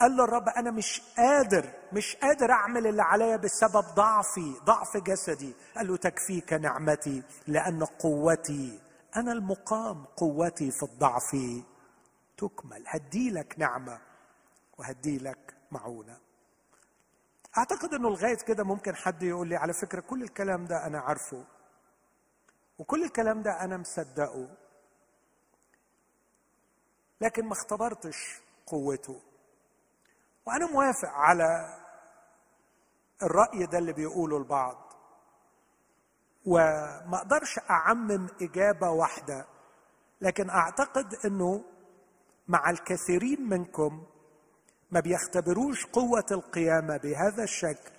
[0.00, 5.54] قال للرب أنا مش قادر مش قادر أعمل اللي عليا بسبب ضعفي ضعف جسدي.
[5.76, 8.80] قال له تكفيك نعمتي لأن قوتي
[9.16, 11.36] أنا المقام قوتي في الضعف.
[12.36, 12.84] تكمل.
[12.86, 14.00] هدي لك نعمة
[14.78, 16.20] وهدي لك معونة.
[17.58, 21.44] أعتقد إنه لغايه كده ممكن حد يقول لي على فكرة كل الكلام ده أنا عارفه.
[22.78, 24.48] وكل الكلام ده أنا مصدقه.
[27.20, 29.20] لكن ما اختبرتش قوته.
[30.46, 31.78] وأنا موافق على
[33.22, 34.93] الرأي ده اللي بيقوله البعض.
[36.46, 39.46] وما أقدرش أعمم إجابة واحدة
[40.20, 41.64] لكن أعتقد إنه
[42.48, 44.06] مع الكثيرين منكم
[44.90, 47.90] ما بيختبروش قوة القيامة بهذا الشكل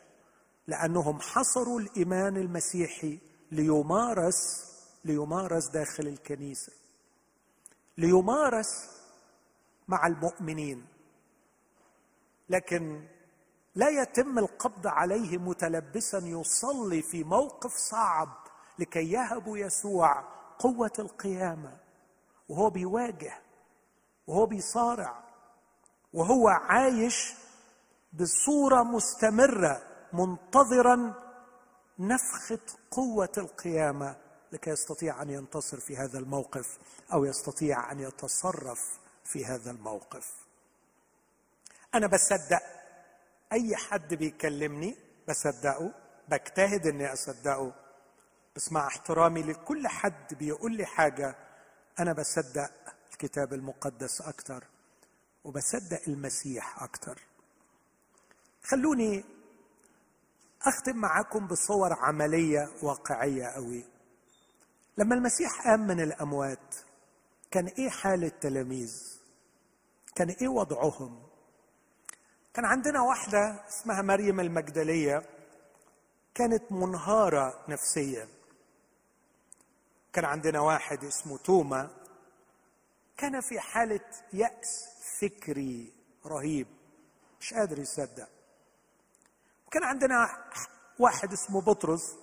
[0.68, 3.20] لأنهم حصروا الإيمان المسيحي
[3.52, 4.66] ليمارس
[5.06, 6.74] ليمارس داخل الكنيسة
[7.98, 8.90] ليمارس
[9.88, 10.86] مع المؤمنين.
[12.50, 13.08] لكن
[13.76, 18.30] لا يتم القبض عليه متلبسا يصلي في موقف صعب
[18.80, 20.24] لكي يهب يسوع
[20.60, 21.86] قوة القيامة.
[22.50, 23.42] وهو بيواجه
[24.28, 25.24] وهو بيصارع
[26.14, 27.34] وهو عايش
[28.14, 29.82] بصورة مستمرة
[30.14, 31.14] منتظرا
[32.00, 32.60] نفخة
[32.92, 34.16] قوة القيامة
[34.52, 36.78] لكي يستطيع أن ينتصر في هذا الموقف
[37.14, 40.34] أو يستطيع أن يتصرف في هذا الموقف.
[41.96, 42.75] أنا بصدق
[43.54, 44.96] أي حد بيكلمني
[45.30, 45.94] بصدقه
[46.30, 47.74] بجتهد إني أصدقه.
[48.56, 51.36] بس مع احترامي لكل حد بيقول لي حاجة
[52.00, 52.72] أنا بصدق
[53.12, 54.64] الكتاب المقدس أكتر
[55.44, 57.22] وبصدق المسيح أكتر.
[58.64, 59.24] خلوني
[60.62, 63.84] أختم معاكم بصور عملية واقعية قوي.
[64.98, 66.76] لما المسيح قام من الأموات
[67.52, 69.20] كان إيه حال التلاميذ
[70.16, 71.25] كان إيه وضعهم؟
[72.56, 75.24] كان عندنا واحدة اسمها مريم المجدلية
[76.36, 78.28] كانت منهارة نفسيا.
[80.14, 81.90] كان عندنا واحد اسمه توما
[83.18, 84.00] كان في حالة
[84.34, 84.88] يأس
[85.22, 85.94] فكري
[86.26, 86.68] رهيب
[87.40, 88.30] مش قادر يصدق.
[89.68, 90.28] وكان عندنا
[91.00, 92.16] واحد اسمه بطرس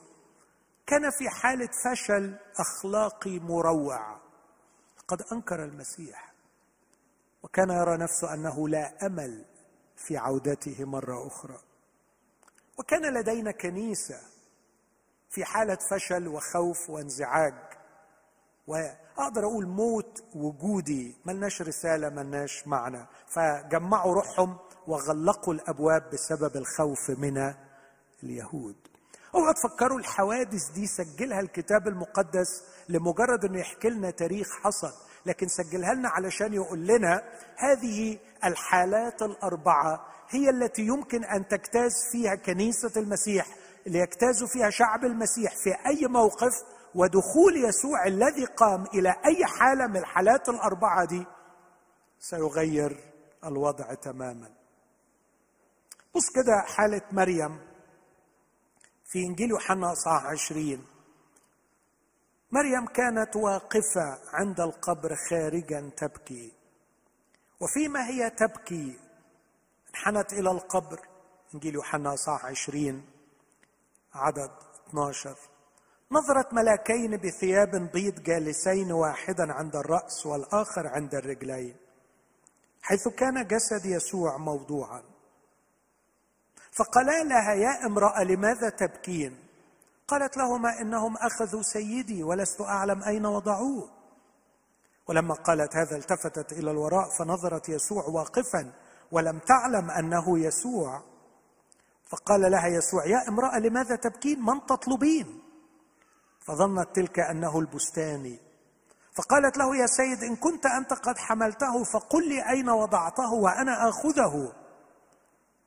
[0.86, 4.20] كان في حالة فشل أخلاقي مروع.
[5.08, 6.32] قد أنكر المسيح
[7.42, 9.51] وكان يرى نفسه أنه لا أمل
[10.06, 11.58] في عودته مرة أخرى.
[12.78, 14.20] وكان لدينا كنيسة
[15.30, 17.54] في حالة فشل وخوف وانزعاج.
[18.66, 23.06] وأقدر أقول موت وجودي ملناش رسالة ملناش معنى.
[23.28, 27.54] فجمعوا روحهم وغلقوا الأبواب بسبب الخوف من
[28.22, 28.76] اليهود.
[29.34, 34.92] اوعوا تفكروا الحوادث دي سجلها الكتاب المقدس لمجرد إنه يحكي لنا تاريخ حصل.
[35.26, 37.22] لكن سجلها لنا علشان يقول لنا
[37.56, 43.46] هذه الحالات الأربعة هي التي يمكن أن تجتاز فيها كنيسة المسيح
[43.86, 46.52] اللي يجتاز فيها شعب المسيح في أي موقف
[46.94, 51.26] ودخول يسوع الذي قام إلى أي حالة من الحالات الأربعة دي
[52.20, 53.00] سيغير
[53.44, 54.50] الوضع تماما.
[56.14, 57.58] بص كده حالة مريم
[59.04, 60.84] في إنجيل يوحنا اصحاح عشرين.
[62.52, 66.52] مريم كانت واقفة عند القبر خارجا تبكي.
[67.60, 68.98] وفيما هي تبكي؟
[69.90, 71.00] انحنت إلى القبر.
[71.54, 73.04] إنجيل يوحنا اصحاح عشرين
[74.14, 74.50] عدد
[74.88, 75.36] 12
[76.10, 81.76] نظرت ملاكين بثياب بيض جالسين واحدا عند الرأس والآخر عند الرجلين
[82.82, 85.02] حيث كان جسد يسوع موضوعا.
[86.72, 89.41] فقالا لها يا امرأة لماذا تبكين؟
[90.12, 93.90] قالت لهما إنهم أخذوا سيدي ولست أعلم أين وضعوه.
[95.08, 98.72] ولما قالت هذا التفتت إلى الوراء فنظرت يسوع واقفا
[99.12, 101.02] ولم تعلم أنه يسوع.
[102.10, 105.42] فقال لها يسوع يا امرأة لماذا تبكين؟ من تطلبين؟
[106.40, 108.38] فظنت تلك أنه البستاني
[109.14, 114.52] فقالت له يا سيد إن كنت أنت قد حملته فقل لي أين وضعته وأنا آخذه.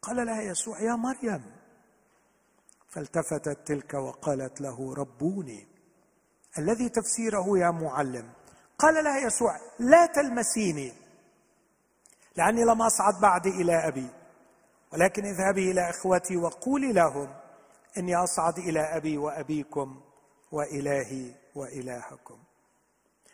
[0.01, 1.54] قال لها يسوع يا مريم.
[2.89, 5.67] فالتفتت تلك وقالت له ربوني.
[6.57, 8.29] الذي تفسيره يا معلم.
[8.79, 10.93] قال لها يسوع لا تلمسيني
[12.35, 14.09] لأني لم أصعد بعد إلى أبي.
[14.93, 17.35] ولكن اذهبي إلى إخوتي وقولي لهم
[17.97, 20.01] إني أصعد إلى أبي وأبيكم
[20.51, 22.39] وإلهي وإلهكم.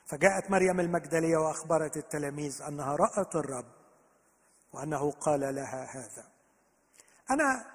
[0.06, 3.72] فجاءت مريم المجدلية وأخبرت التلاميذ أنها رأت الرب
[4.74, 6.26] وأنه قال لها هذا.
[7.32, 7.66] أنا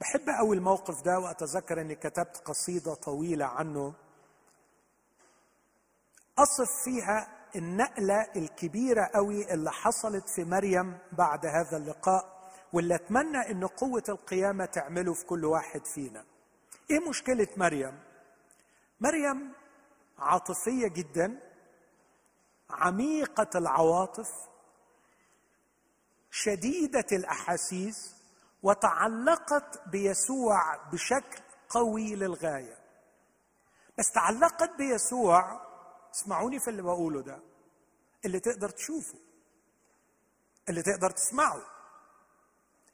[0.00, 3.94] بحب قوي الموقف ده وأتذكر إني كتبت قصيدة طويلة عنه.
[6.38, 13.66] أصف فيها النقلة الكبيرة قوي اللي حصلت في مريم بعد هذا اللقاء واللي أتمنى إن
[13.66, 16.24] قوة القيامة تعمله في كل واحد فينا.
[16.90, 17.98] إيه مشكلة مريم؟
[19.00, 19.52] مريم
[20.18, 21.38] عاطفية جدا
[22.70, 24.30] عميقة العواطف
[26.30, 28.17] شديدة الأحاسيس
[28.62, 32.78] وتعلقت بيسوع بشكل قوي للغاية.
[33.98, 35.60] بس تعلقت بيسوع
[36.14, 37.40] اسمعوني في اللي بقوله ده
[38.24, 39.18] اللي تقدر تشوفه
[40.68, 41.62] اللي تقدر تسمعه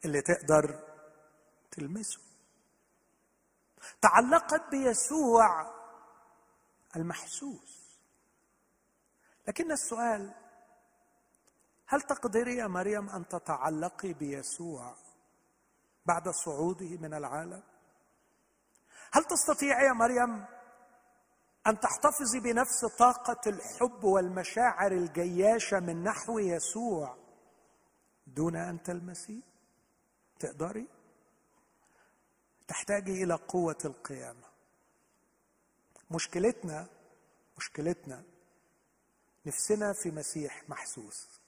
[0.04, 0.84] اللي تقدر
[1.70, 2.20] تلمسه.
[4.00, 5.74] تعلقت بيسوع
[6.96, 7.84] المحسوس.
[9.48, 10.34] لكن السؤال
[11.86, 14.96] هل تقدري يا مريم أن تتعلقي بيسوع
[16.06, 17.62] بعد صعوده من العالم؟
[19.12, 20.44] هل تستطيعي يا مريم
[21.66, 27.16] أن تحتفظي بنفس طاقة الحب والمشاعر الجياشة من نحو يسوع
[28.26, 29.40] دون أن تلمسيه
[30.38, 30.86] تقدري؟
[32.68, 34.46] تحتاجي إلى قوة القيامة.
[36.10, 36.86] مشكلتنا
[37.58, 38.24] مشكلتنا
[39.46, 41.40] نفسنا في مسيح محسوس.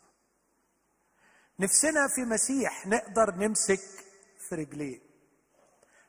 [1.61, 4.06] نفسنا في مسيح نقدر نمسك
[4.49, 5.01] في رجليه.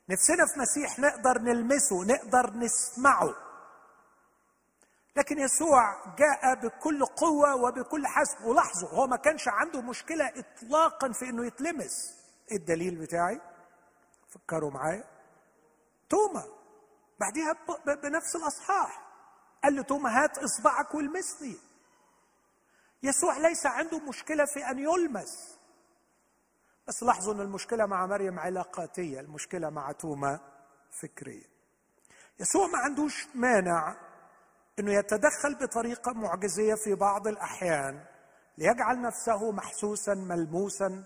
[0.10, 3.36] نفسنا في مسيح نقدر نلمسه نقدر نسمعه.
[5.16, 8.46] لكن يسوع جاء بكل قوة وبكل حسب.
[8.46, 12.18] ولاحظوا هو ما كانش عنده مشكلة إطلاقا في إنه يتلمس.
[12.52, 13.42] إيه الدليل بتاعي؟
[14.30, 15.04] فكروا معايا.
[16.10, 16.44] توما.
[17.20, 17.54] بعديها
[17.86, 19.08] بنفس الأصحاح.
[19.64, 21.58] قال له توما هات إصبعك والمسني.
[23.04, 25.57] يسوع ليس عنده مشكلة في أن يلمس.
[26.88, 30.40] بس لاحظوا أن المشكلة مع مريم علاقاتية المشكلة مع توما
[31.02, 31.46] فكرية.
[32.40, 33.96] يسوع ما عندوش مانع
[34.80, 38.06] إنه يتدخل بطريقة معجزية في بعض الأحيان
[38.58, 41.04] ليجعل نفسه محسوسا ملموسا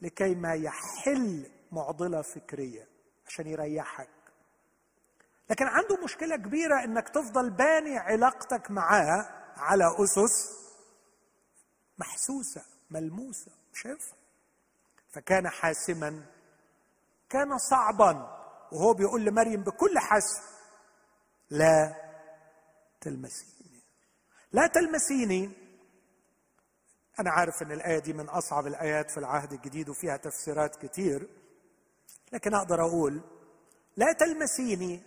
[0.00, 2.88] لكي ما يحل معضلة فكرية
[3.26, 4.08] عشان يريحك.
[5.50, 10.64] لكن عنده مشكلة كبيرة إنك تفضل باني علاقتك معاه على أسس
[11.98, 13.86] محسوسة ملموسة مش
[15.14, 16.26] فكان حاسما
[17.30, 18.10] كان صعبا
[18.72, 20.42] وهو بيقول لمريم بكل حسم
[21.50, 21.94] لا
[23.00, 23.82] تلمسيني.
[24.52, 25.50] لا تلمسيني.
[27.20, 31.28] أنا عارف إن الآية دي من أصعب الآيات في العهد الجديد وفيها تفسيرات كتير
[32.32, 33.20] لكن أقدر أقول
[33.96, 35.02] لا تلمسيني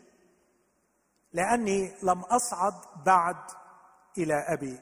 [1.33, 2.73] لأني لم أصعد
[3.05, 3.35] بعد
[4.17, 4.79] إلى أبي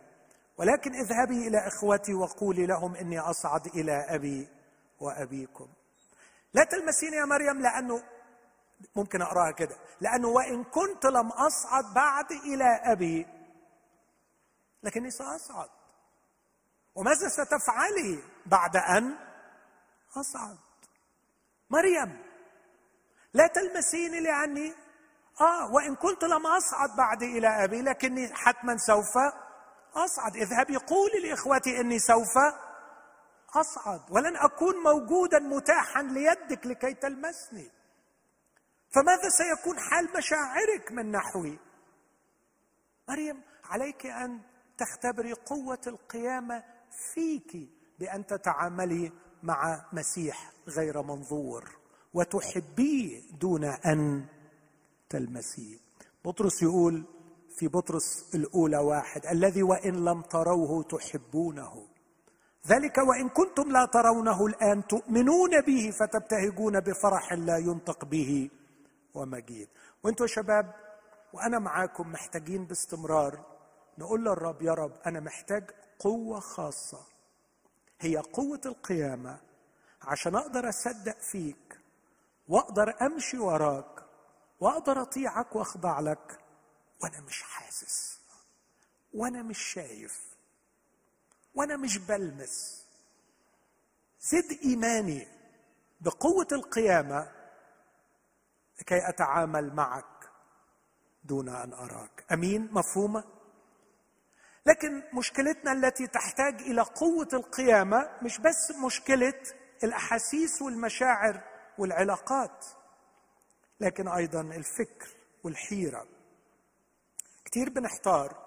[0.57, 4.54] ولكن اذهبي إلى إخوتي وقولي لهم إني أصعد إلى أبي.
[5.05, 5.67] وأبيكم.
[6.53, 8.03] لا تلمسيني يا مريم لأنه
[8.95, 9.77] ممكن أقراها كده.
[10.01, 13.27] لأنه وإن كنت لم أصعد بعد إلى أبي
[14.83, 15.69] لكني سأصعد.
[16.95, 19.15] وماذا ستفعلي بعد أن
[20.17, 20.57] أصعد؟
[21.69, 22.25] مريم
[23.33, 24.73] لا تلمسيني لأني
[25.41, 29.17] آه وإن كنت لم أصعد بعد إلى أبي لكني حتما سوف
[29.93, 30.35] أصعد.
[30.35, 32.37] اذهبي قولي لإخوتي إني سوف
[33.55, 37.71] أصعد ولن أكون موجودا متاحا ليدك لكي تلمسني.
[38.95, 41.59] فماذا سيكون حال مشاعرك من نحوي؟
[43.09, 44.41] مريم عليك أن
[44.77, 46.63] تختبري قوة القيامه
[47.13, 49.11] فيك بأن تتعاملي
[49.43, 51.77] مع مسيح غير منظور
[52.13, 54.25] وتحبيه دون أن
[55.09, 55.77] تلمسيه.
[56.25, 57.03] بطرس يقول
[57.57, 61.87] في بطرس الأولى واحد الذي وإن لم تروه تحبونه.
[62.67, 68.49] ذلك وإن كنتم لا ترونه الآن تؤمنون به فتبتهجون بفرح لا ينطق به
[69.13, 69.69] ومجيد.
[70.03, 70.73] وانتوا شباب
[71.33, 73.45] وأنا معاكم محتاجين باستمرار.
[73.97, 76.99] نقول للرب يا رب أنا محتاج قوة خاصة.
[77.99, 79.39] هي قوة القيامة.
[80.01, 81.79] عشان أقدر أصدق فيك
[82.47, 84.05] وأقدر أمشي وراك
[84.59, 86.39] وأقدر أطيعك وأخضع لك.
[87.03, 88.19] وأنا مش حاسس.
[89.13, 90.34] وأنا مش شايف.
[91.55, 92.85] وأنا مش بلمس.
[94.19, 95.27] زد إيماني
[96.01, 97.31] بقوة القيامة
[98.79, 100.29] لكي أتعامل معك
[101.23, 102.25] دون أن أراك.
[102.31, 103.23] أمين؟ مفهومة؟
[104.65, 109.41] لكن مشكلتنا التي تحتاج إلى قوة القيامة مش بس مشكلة
[109.83, 111.43] الأحاسيس والمشاعر
[111.77, 112.65] والعلاقات
[113.79, 115.07] لكن أيضا الفكر
[115.43, 116.07] والحيرة.
[117.45, 118.45] كثير بنحتار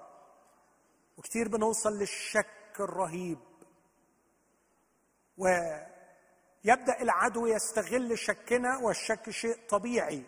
[1.16, 3.38] وكثير بنوصل للشك الرهيب.
[5.38, 10.22] ويبدأ العدو يستغل شكنا والشك شيء طبيعي.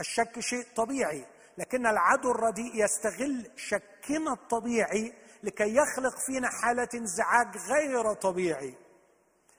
[0.00, 1.26] الشك شيء طبيعي
[1.58, 8.74] لكن العدو الرديء يستغل شكنا الطبيعي لكي يخلق فينا حالة انزعاج غير طبيعي.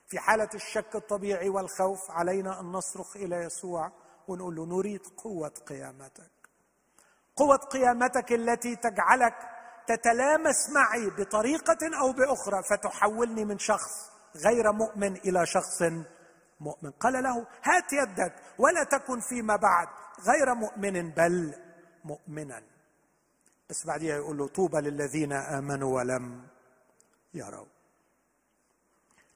[0.06, 3.92] في حالة الشك الطبيعي والخوف علينا أن نصرخ إلى يسوع
[4.28, 6.30] ونقول له نريد قوة قيامتك.
[7.36, 9.34] قوة قيامتك التي تجعلك
[9.96, 15.82] تتلامس معي بطريقة أو بأخرى فتحولني من شخص غير مؤمن إلى شخص
[16.60, 16.90] مؤمن.
[16.90, 19.88] قال له هات يدك ولا تكن فيما بعد
[20.28, 21.54] غير مؤمن بل
[22.04, 22.62] مؤمنا.
[23.70, 26.46] بس بعديها يقول له طوبى للذين آمنوا ولم
[27.34, 27.66] يروا.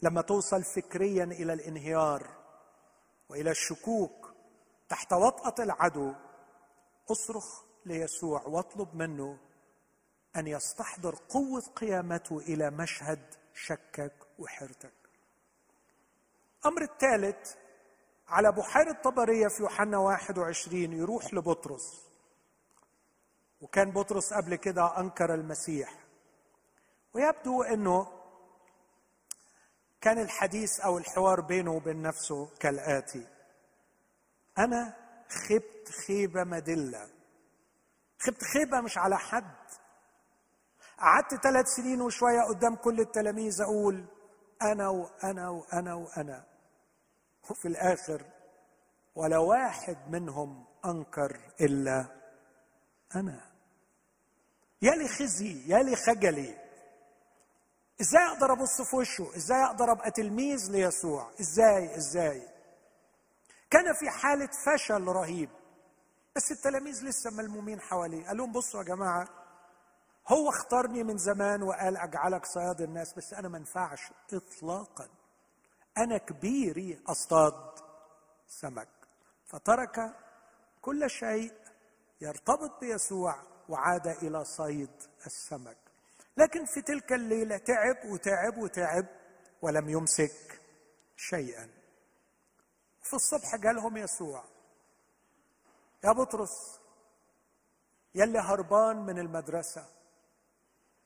[0.02, 2.28] لما توصل فكريا إلى الانهيار
[3.28, 4.34] وإلى الشكوك
[4.88, 6.12] تحت وطأة العدو
[7.10, 9.38] أصرخ ليسوع واطلب منه
[10.36, 14.92] أن يستحضر قوة قيامته إلى مشهد شكك وحيرتك
[16.64, 17.54] الامر الثالث
[18.28, 22.04] على بحيرة طبرية في يوحنا 21 يروح لبطرس.
[23.60, 25.94] وكان بطرس قبل كده أنكر المسيح.
[27.14, 28.08] ويبدو أنه
[30.00, 33.26] كان الحديث أو الحوار بينه وبين نفسه كالآتي.
[34.58, 34.96] أنا
[35.28, 37.08] خبت خيبة مدلة.
[38.18, 39.54] خبت خيبة مش على حد.
[40.98, 44.04] قعدت ثلاث سنين وشوية قدام كل التلاميذ أقول
[44.62, 46.44] أنا وأنا وأنا وأنا.
[47.50, 48.22] وفي الآخر
[49.14, 52.06] ولا واحد منهم أنكر إلا
[53.14, 53.40] أنا.
[54.82, 56.64] يا لي خزي يا لي خجلي.
[58.00, 62.48] إزاي أقدر أبص في وشه؟ إزاي أقدر أبقى تلميذ ليسوع؟ إزاي؟ إزاي؟
[63.70, 65.48] كان في حالة فشل رهيب
[66.36, 68.26] بس التلاميذ لسه ملمومين حواليه.
[68.26, 69.28] قال لهم بصوا يا جماعة
[70.28, 74.00] هو اختارني من زمان وقال أجعلك صياد الناس بس أنا ما ينفعش
[74.32, 75.08] اطلاقا.
[75.98, 77.78] أنا كبيري أصطاد
[78.48, 78.88] سمك
[79.46, 80.14] فترك
[80.82, 81.52] كل شيء
[82.20, 84.90] يرتبط بيسوع وعاد إلى صيد
[85.26, 85.78] السمك.
[86.36, 89.06] لكن في تلك الليلة تعب وتعب وتعب
[89.62, 90.60] ولم يمسك
[91.16, 91.68] شيئا.
[93.02, 94.44] في الصبح جالهم يسوع
[96.04, 96.80] يا بطرس
[98.14, 99.93] يلي هربان من المدرسة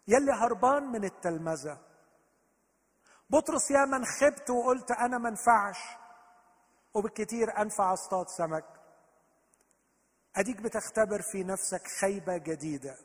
[0.09, 1.79] يلي هربان من التلمذة.
[3.31, 5.79] بطرس يا من خبت وقلت أنا ما انفعش
[6.95, 8.65] وبالكثير أنفع أصطاد سمك.
[10.37, 12.97] أديك بتختبر في نفسك خيبة جديدة.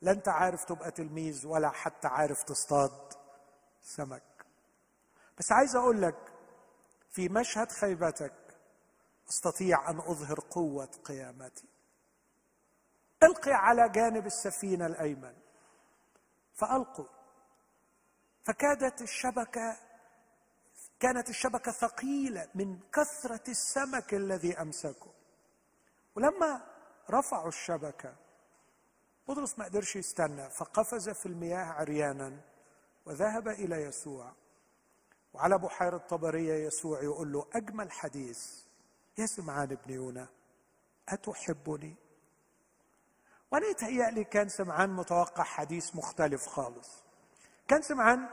[0.00, 3.12] لا أنت عارف تبقى تلميذ ولا حتى عارف تصطاد
[3.82, 4.46] سمك.
[5.38, 6.32] بس عايز أقول لك
[7.10, 8.34] في مشهد خيبتك
[9.28, 11.68] أستطيع أن أظهر قوة قيامتي.
[13.22, 15.43] القي على جانب السفينة الأيمن.
[16.54, 17.06] فألقوا.
[18.42, 19.76] فكادت الشبكة
[21.00, 25.12] كانت الشبكة ثقيلة من كثرة السمك الذي أمسكه.
[26.16, 26.66] ولما
[27.10, 28.16] رفعوا الشبكة
[29.28, 32.40] بطرس ما قدرش يستنى فقفز في المياه عريانا
[33.06, 34.32] وذهب إلى يسوع.
[35.34, 38.64] وعلى بحيرة طبرية يسوع يقول له أجمل حديث
[39.18, 40.28] يا سمعان ابن يونا
[41.08, 41.96] أتحبني؟
[43.50, 47.02] وأنا يتهيألي كان سمعان متوقع حديث مختلف خالص.
[47.68, 48.28] كان سمعان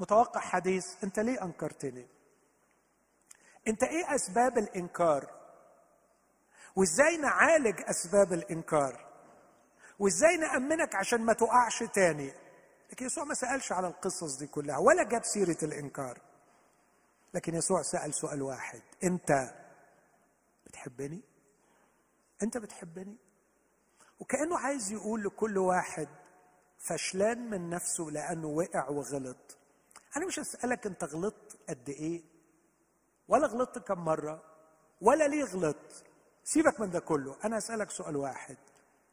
[0.00, 2.06] متوقع حديث أنت ليه أنكرتني؟
[3.68, 5.40] أنت إيه أسباب الإنكار؟
[6.76, 9.06] وإزاي نعالج أسباب الإنكار؟
[9.98, 12.32] وإزاي نأمنك عشان ما تقعش تاني؟
[12.90, 16.18] لكن يسوع ما سألش على القصص دي كلها ولا جاب سيرة الإنكار.
[17.34, 18.82] لكن يسوع سأل سؤال واحد.
[19.04, 19.54] أنت
[20.66, 21.22] بتحبني؟
[22.42, 23.16] أنت بتحبني؟
[24.20, 26.08] وكأنه عايز يقول لكل واحد
[26.78, 29.58] فشلان من نفسه لأنه وقع وغلط.
[30.16, 32.22] أنا مش هسألك أنت غلطت قد إيه
[33.28, 34.42] ولا غلطت كم مرة
[35.00, 36.04] ولا ليه غلطت.
[36.44, 37.36] سيبك من ده كله.
[37.44, 38.56] أنا اسالك سؤال واحد.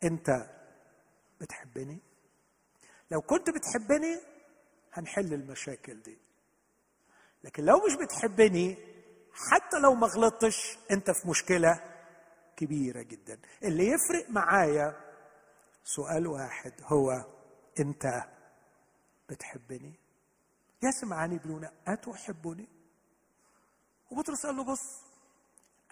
[0.04, 0.50] أنت
[1.42, 2.00] بتحبني؟
[3.12, 4.20] لو كنت بتحبني
[4.94, 6.18] هنحل المشاكل دي.
[7.44, 8.78] لكن لو مش بتحبني
[9.34, 11.87] حتى لو ما غلطتش أنت في مشكلة
[12.58, 13.40] كبيرة جدا.
[13.64, 14.96] اللي يفرق معايا
[15.84, 17.26] سؤال واحد هو
[17.80, 18.24] انت
[19.30, 19.94] بتحبني؟
[20.84, 22.68] يا سمعاني بنونا اتحبني
[24.12, 25.02] وبطرس قال له بص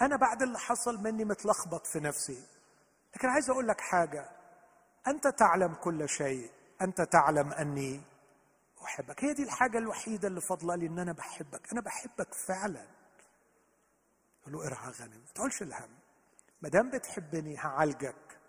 [0.01, 2.43] أنا بعد اللي حصل مني متلخبط في نفسي.
[3.15, 4.29] لكن عايز أقول لك حاجة
[5.07, 6.51] أنت تعلم كل شيء.
[6.81, 8.01] أنت تعلم أني
[8.83, 9.23] أحبك.
[9.23, 11.71] هي دي الحاجة الوحيدة اللي فضل لي إن أنا بحبك.
[11.71, 12.85] أنا بحبك فعلا.
[14.45, 15.89] قال له ارعى غنم ما تقولش الهم.
[16.61, 18.39] ما دام بتحبني هعالجك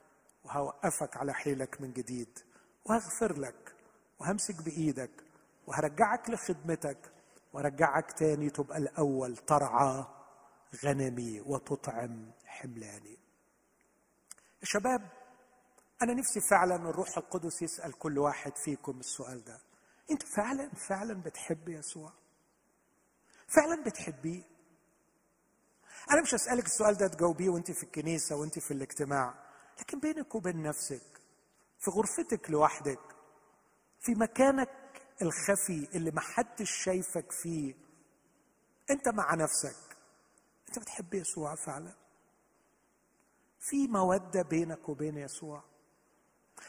[0.44, 2.38] وهوقفك على حيلك من جديد
[2.84, 3.74] وهغفر لك
[4.18, 5.24] وهمسك بإيدك
[5.66, 7.12] وهرجعك لخدمتك
[7.52, 10.04] وارجعك تاني تبقى الأول ترعى
[10.84, 13.18] غنمي وتطعم حملاني.
[14.61, 15.11] يا شباب
[16.02, 19.59] أنا نفسي فعلا الروح القدس يسأل كل واحد فيكم السؤال ده.
[20.11, 22.12] أنت فعلا فعلا بتحب يسوع؟
[23.57, 24.42] فعلا بتحبيه؟
[26.11, 29.34] أنا مش هسألك السؤال ده تجاوبيه وأنت في الكنيسة وأنت في الاجتماع
[29.80, 31.20] لكن بينك وبين نفسك
[31.80, 33.00] في غرفتك لوحدك
[34.00, 34.68] في مكانك
[35.22, 37.74] الخفي اللي محدش شايفك فيه
[38.90, 39.76] أنت مع نفسك
[40.68, 41.92] أنت بتحب يسوع فعلا؟
[43.61, 45.62] في مودة بينك وبين يسوع.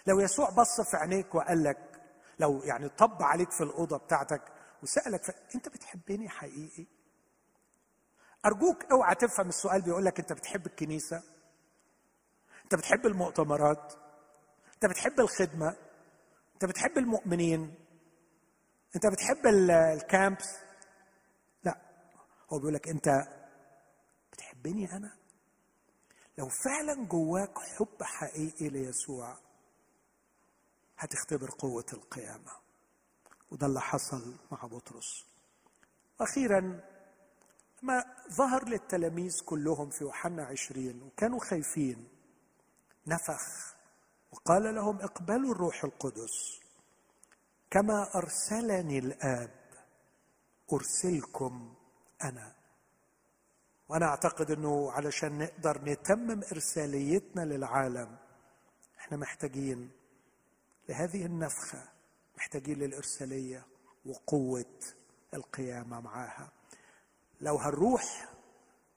[0.07, 2.01] لو يسوع بص في عينيك وقال لك
[2.39, 4.41] لو يعني طب عليك في الأوضة بتاعتك
[4.83, 5.31] وسألك ف...
[5.55, 6.85] انت بتحبني حقيقي؟
[8.45, 11.23] أرجوك أوعى تفهم السؤال بيقول لك أنت بتحب الكنيسة؟
[12.63, 13.93] أنت بتحب المؤتمرات؟
[14.73, 15.75] أنت بتحب الخدمة؟
[16.53, 17.75] أنت بتحب المؤمنين؟
[18.95, 20.57] أنت بتحب الكامبس؟
[21.63, 21.77] لا.
[22.53, 23.09] هو بيقول لك أنت
[24.31, 25.17] بتحبني أنا؟
[26.37, 29.37] لو فعلا جواك حب حقيقي ليسوع
[30.97, 32.51] هتختبر قوة القيامة.
[33.51, 35.25] وده اللي حصل مع بطرس.
[36.21, 36.81] أخيرا
[37.81, 42.07] ما ظهر للتلاميذ كلهم في يوحنا عشرين وكانوا خايفين.
[43.07, 43.75] نفخ
[44.31, 46.59] وقال لهم اقبلوا الروح القدس.
[47.71, 49.51] كما أرسلني الآب
[50.73, 51.73] أرسلكم
[52.23, 52.55] أنا.
[53.89, 58.17] وأنا أعتقد أنه علشان نقدر نتمم إرساليتنا للعالم
[58.99, 59.91] إحنا محتاجين
[60.89, 61.89] لهذه النفخة
[62.37, 63.65] محتاجين للإرسالية
[64.05, 64.79] وقوة
[65.33, 66.51] القيامة معاها
[67.41, 68.27] لو هنروح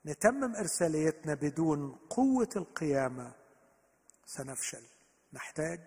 [0.07, 3.33] نتمم إرساليتنا بدون قوة القيامة
[4.27, 4.83] سنفشل.
[5.33, 5.81] نحتاج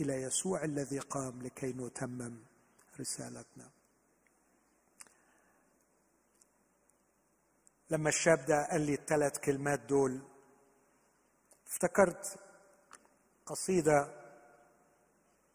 [0.00, 2.44] إلى يسوع الذي قام لكي نتمم
[3.00, 3.70] رسالتنا.
[7.90, 10.20] لما الشاب ده قال لي الثلاث كلمات دول
[11.66, 12.38] افتكرت
[13.46, 14.20] قصيدة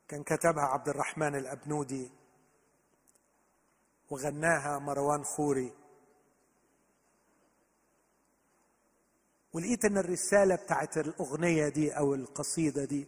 [0.07, 2.11] كان كتبها عبد الرحمن الأبنودي
[4.09, 5.73] وغناها مروان خوري.
[9.55, 13.07] ولقيت إن الرسالة بتاعت الأغنية دي أو القصيدة دي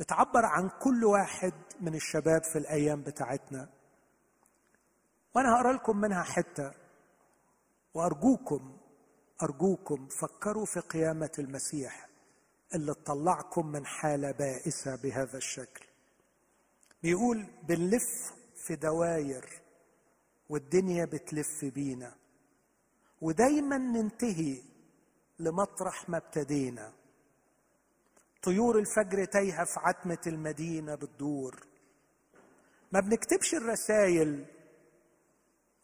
[0.00, 3.68] بتعبر عن كل واحد من الشباب في الأيام بتاعتنا.
[5.34, 6.72] وأنا هقرأ لكم منها حتة
[7.94, 8.76] وأرجوكم
[9.42, 12.08] أرجوكم فكروا في قيامة المسيح
[12.74, 15.84] اللي تطلعكم من حالة بائسة بهذا الشكل.
[17.02, 18.32] بيقول بنلف
[18.66, 19.44] في دواير
[20.48, 22.14] والدنيا بتلف بينا.
[23.20, 24.62] ودايما ننتهي
[25.38, 26.92] لمطرح ما ابتدينا
[28.42, 31.66] طيور الفجر تايهه في عتمة المدينة بتدور.
[32.92, 34.46] ما بنكتبش الرسائل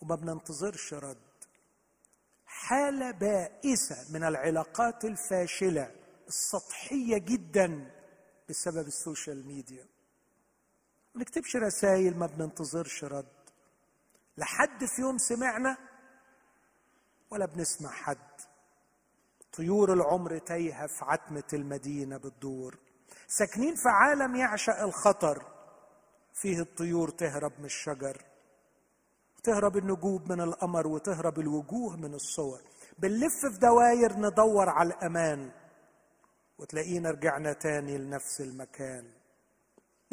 [0.00, 1.16] وما بننتظرش رد.
[2.46, 5.94] حالة بائسة من العلاقات الفاشلة
[6.28, 7.90] السطحية جدا
[8.48, 9.84] بسبب ال social media.
[11.14, 13.26] ما بنكتبش رسائل ما بننتظرش رد.
[14.36, 15.76] لحد في يوم سمعنا
[17.30, 18.51] ولا بنسمع حد.
[19.52, 22.78] طيور العمر تايهه في عتمة المدينة بتدور.
[23.28, 25.42] ساكنين في عالم يعشق الخطر
[26.34, 28.22] فيه الطيور تهرب من الشجر
[29.42, 32.60] تهرب النجوم من القمر وتهرب الوجوه من الصور.
[32.98, 35.50] بنلف في دواير ندور على الأمان
[36.58, 39.10] وتلاقينا رجعنا تاني لنفس المكان.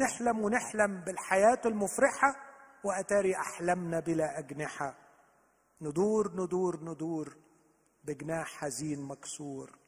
[0.00, 2.36] نحلم ونحلم بالحياة المفرحة
[2.84, 4.94] وأتاري أحلامنا بلا أجنحة.
[5.80, 7.36] ندور ندور ندور.
[8.04, 9.78] بجناح حزين مكسور.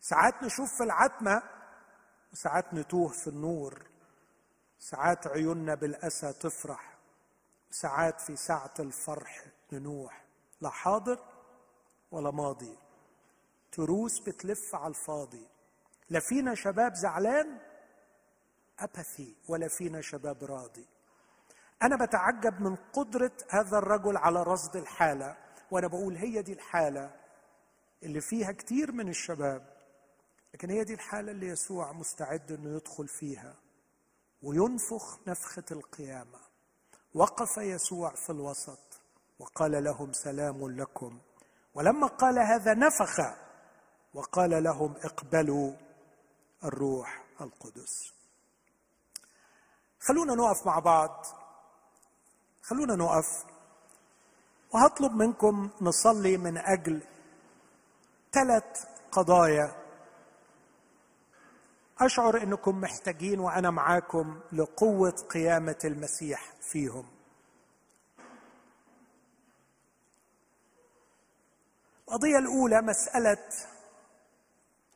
[0.00, 1.42] ساعات نشوف في العتمة
[2.32, 3.86] وساعات نتوه في النور.
[4.78, 6.98] ساعات عيوننا بالأسى تفرح.
[7.70, 10.24] ساعات في ساعة الفرح ننوح.
[10.60, 11.18] لا حاضر
[12.10, 12.78] ولا ماضي.
[13.72, 15.46] تروس بتلف على الفاضي.
[16.10, 17.58] لا فينا شباب زعلان
[18.78, 20.86] أبثي ولا فينا شباب راضي.
[21.82, 25.36] أنا بتعجب من قدرة هذا الرجل على رصد الحالة
[25.70, 27.21] وأنا بقول هي دي الحالة.
[28.02, 29.72] اللي فيها كتير من الشباب
[30.54, 33.54] لكن هي دي الحالة اللي يسوع مستعد أنه يدخل فيها
[34.42, 36.38] وينفخ نفخة القيامة.
[37.14, 39.00] وقف يسوع في الوسط
[39.38, 41.18] وقال لهم سلام لكم.
[41.74, 43.20] ولما قال هذا نفخ
[44.14, 45.72] وقال لهم اقبلوا
[46.64, 48.12] الروح القدس.
[50.00, 51.26] خلونا نقف مع بعض.
[52.62, 53.44] خلونا نقف.
[54.74, 57.02] وهطلب منكم نصلي من أجل
[58.32, 59.82] ثلاث قضايا.
[62.00, 67.06] أشعر إنكم محتاجين وأنا معاكم لقوة قيامة المسيح فيهم.
[72.08, 73.48] القضية الأولى مسألة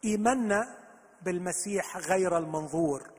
[0.04, 0.78] إيماننا
[1.22, 3.10] بالمسيح غير المنظور.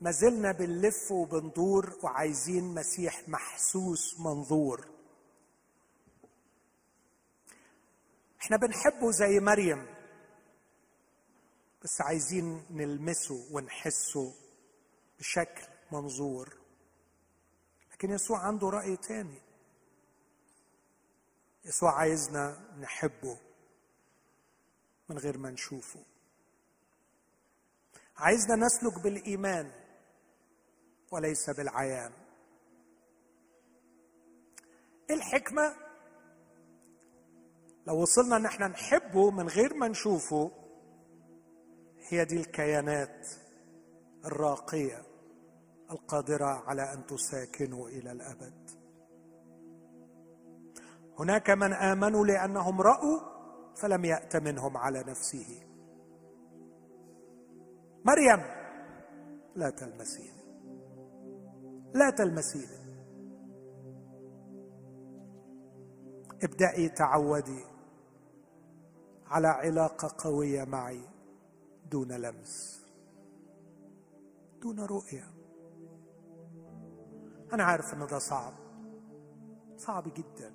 [0.00, 4.93] ما زلنا بنلف وبندور وعايزين مسيح محسوس منظور.
[8.44, 9.86] إحنا بنحبه زي مريم.
[11.82, 14.34] بس عايزين نلمسه ونحسه
[15.18, 16.58] بشكل منظور.
[17.92, 19.42] لكن يسوع عنده رأي تاني.
[21.64, 23.38] يسوع عايزنا نحبه
[25.08, 26.04] من غير ما نشوفه.
[28.16, 29.72] عايزنا نسلك بالإيمان
[31.10, 32.12] وليس بالعيان.
[35.10, 35.83] إيه الحكمة؟
[37.86, 40.50] لو وصلنا ان إحنا نحبه من غير ما نشوفه
[42.08, 43.26] هي دي الكيانات
[44.24, 45.02] الراقية
[45.90, 48.70] القادرة على أن تساكنوا إلى الأبد.
[51.18, 53.20] هناك من آمنوا لأنهم رأوا
[53.82, 55.66] فلم يأت منهم على نفسه.
[58.04, 58.44] مريم
[59.54, 60.44] لا تلمسيني.
[61.94, 62.84] لا تلمسيني.
[66.42, 67.73] ابدأي تعودي.
[69.26, 71.00] على علاقة قوية معي
[71.90, 72.84] دون لمس
[74.62, 75.30] دون رؤية.
[77.52, 78.52] أنا عارف إن ده صعب
[79.76, 80.54] صعب جدا.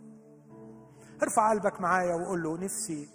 [1.23, 3.09] ارفع قلبك معايا وقول له نفسي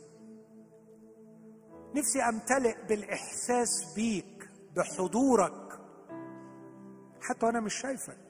[1.95, 5.81] نفسي أمتلئ بالإحساس بيك بحضورك
[7.21, 8.24] حتى وأنا مش شايفك.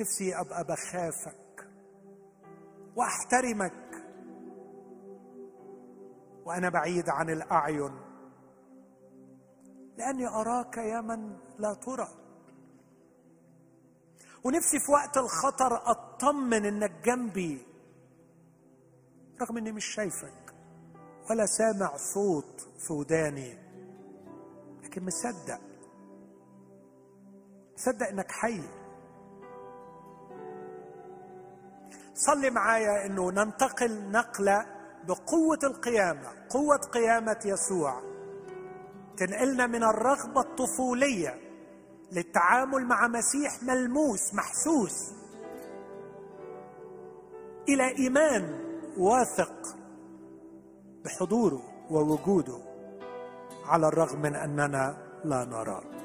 [0.00, 1.68] نفسي أبقى بخافك
[2.96, 4.04] وأحترمك.
[6.44, 8.00] وأنا بعيد عن الأعين.
[9.98, 12.08] لأني أراك يا من لا ترى.
[14.44, 17.66] ونفسي في وقت الخطر أطمن إنك جنبي
[19.40, 20.54] رغم إني مش شايفك
[21.30, 23.58] ولا سامع صوت في وداني
[24.82, 25.60] لكن مصدق
[27.74, 28.77] مصدق إنك حي.
[32.18, 34.66] صلي معايا إنه ننتقل نقلة
[35.08, 38.02] بقوة القيامة قوة قيامة يسوع.
[39.16, 41.34] تنقلنا من الرغبة الطفولية
[42.12, 45.14] للتعامل مع مسيح ملموس محسوس.
[47.68, 48.60] إلى إيمان
[48.96, 49.76] واثق
[51.04, 52.58] بحضوره ووجوده
[53.66, 55.97] على الرغم من أننا لا نراه.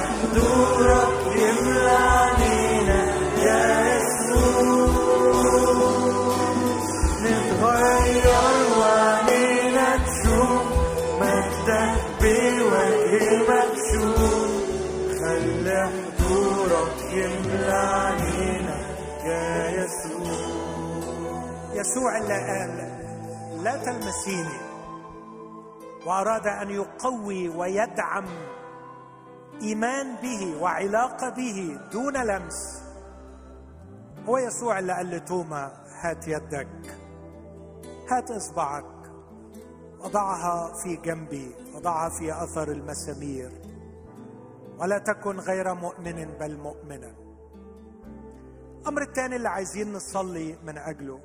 [0.00, 3.00] حضورك يملى علينا
[3.38, 4.90] يا يسوع
[7.22, 10.62] نتغير وعلينا تشوف
[11.20, 14.50] مجدك بوجه مكشوف
[15.20, 18.76] خلي حضورك يملى علينا
[19.24, 20.36] يا يسوع
[21.74, 22.96] يسوع اللي قال
[23.64, 24.58] لا تلمسيني
[26.06, 28.24] وأراد أن يقوي ويدعم
[29.62, 32.82] إيمان به وعلاقة به دون لمس.
[34.28, 36.98] هو يسوع اللي قال لتوما هات يدك
[38.10, 38.84] هات إصبعك.
[40.00, 43.50] وضعها في جنبي وضعها في أثر المسامير.
[44.78, 47.14] ولا تكن غير مؤمن بل مؤمنا
[48.80, 51.20] الأمر الثاني اللي عايزين نصلي من أجله.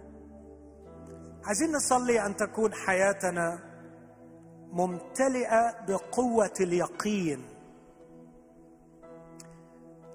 [1.46, 3.60] عايزين نصلي أن تكون حياتنا
[4.72, 7.51] ممتلئة بقوة اليقين.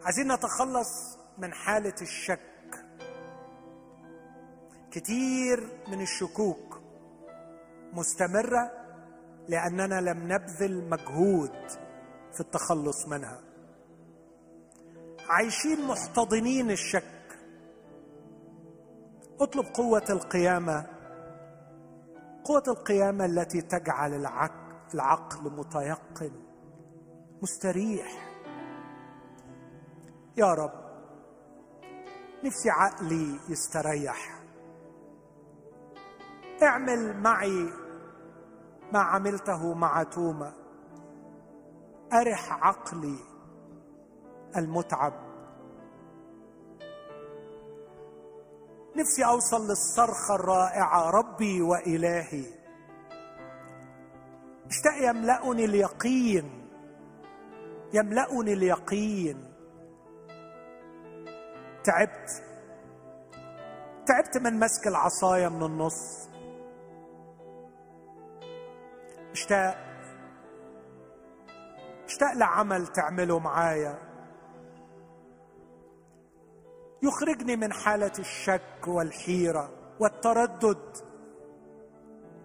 [0.06, 2.40] عايزين نتخلص من حالة الشك.
[4.90, 6.80] كتير من الشكوك
[7.92, 8.70] مستمرة
[9.48, 11.70] لأننا لم نبذل مجهود
[12.32, 13.40] في التخلص منها.
[15.28, 17.38] عايشين محتضنين الشك.
[19.40, 20.86] اطلب قوة القيامة
[22.44, 24.14] قوة القيامة التي تجعل
[24.94, 26.32] العقل متيقن
[27.42, 28.25] مستريح.
[30.36, 30.72] يا رب.
[32.44, 34.40] نفسي عقلي يستريح.
[36.62, 37.70] اعمل معي
[38.92, 40.52] ما عملته مع توما.
[42.12, 43.18] أرح عقلي
[44.56, 45.12] المتعب.
[48.96, 52.44] نفسي أوصل للصرخه الرائعة ربي وإلهي.
[54.66, 56.68] اشتاق يملأني اليقين
[57.92, 59.55] يملأني اليقين.
[61.86, 62.42] تعبت.
[64.06, 66.28] تعبت من مسك العصاية من النص.
[69.32, 69.76] اشتاق.
[72.04, 73.98] اشتاق لعمل تعمله معايا.
[77.02, 79.70] يخرجني من حالة الشك والحيرة
[80.00, 80.96] والتردد.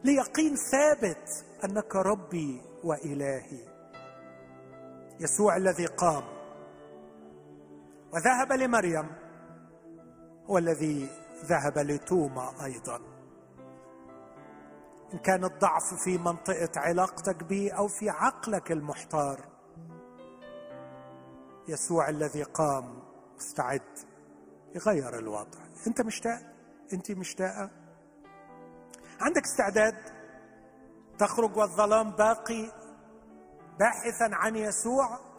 [0.04, 3.68] ليقين ثابت أنك ربي وإلهي.
[5.20, 6.24] يسوع الذي قام.
[8.14, 9.21] وذهب لمريم.
[10.52, 11.10] هو الذي
[11.46, 13.00] ذهب لتوما أيضا.
[15.14, 19.40] إن كان الضعف في منطقة علاقتك به أو في عقلك المحتار
[21.68, 23.04] يسوع الذي قام
[23.40, 23.82] استعد
[24.76, 25.60] يغير الوضع.
[25.88, 26.42] أنت مشتاق؟
[26.94, 27.70] أنت مشتاقة؟
[29.22, 29.96] عندك استعداد
[31.20, 32.72] تخرج والظلام باقي
[33.80, 35.31] باحثا عن يسوع؟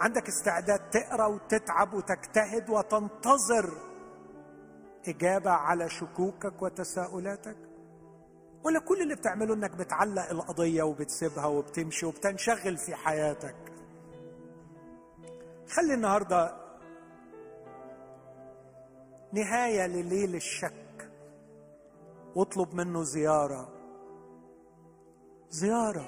[0.00, 3.72] عندك استعداد تقرأ وتتعب وتجتهد وتنتظر
[5.08, 7.56] إجابة على شكوكك وتساؤلاتك؟
[8.64, 13.56] ولا كل اللي بتعمله إنك بتعلق القضية وبتسيبها وبتمشي وبتنشغل في حياتك؟
[15.68, 16.56] خلي النهارده
[19.32, 21.10] نهاية لليل الشك.
[22.34, 23.68] واطلب منه زيارة.
[25.50, 26.06] زيارة.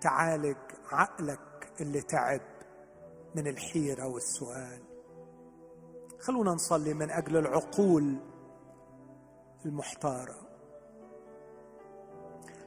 [0.00, 0.56] تعالج
[0.92, 1.51] عقلك.
[1.80, 2.40] اللي تعب
[3.34, 4.82] من الحيرة والسؤال.
[6.20, 8.16] خلونا نصلي من أجل العقول
[9.64, 10.36] المحتارة.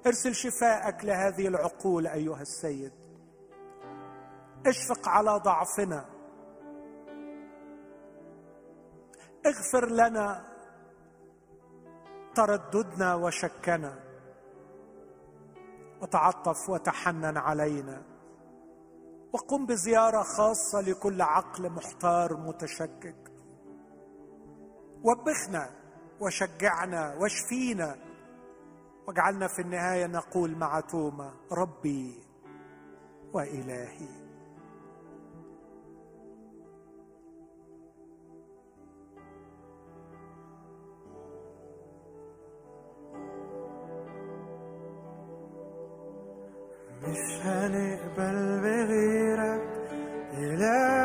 [0.07, 2.93] ارسل شفاءك لهذه العقول أيها السيد.
[4.65, 6.05] اشفق على ضعفنا.
[9.45, 10.45] اغفر لنا
[12.35, 13.99] ترددنا وشكنا.
[16.01, 18.14] وتعطف وتحنن علينا.
[19.35, 23.31] وقم بزيارة خاصة لكل عقل محتار متشكك
[25.03, 25.69] وبخنا
[26.19, 27.95] وشجعنا واشفينا.
[29.07, 32.23] واجعلنا في النهاية نقول مع توما ربي
[33.33, 34.24] وإلهي.
[47.07, 49.61] مش هنقبل بغيرك
[50.37, 51.04] إله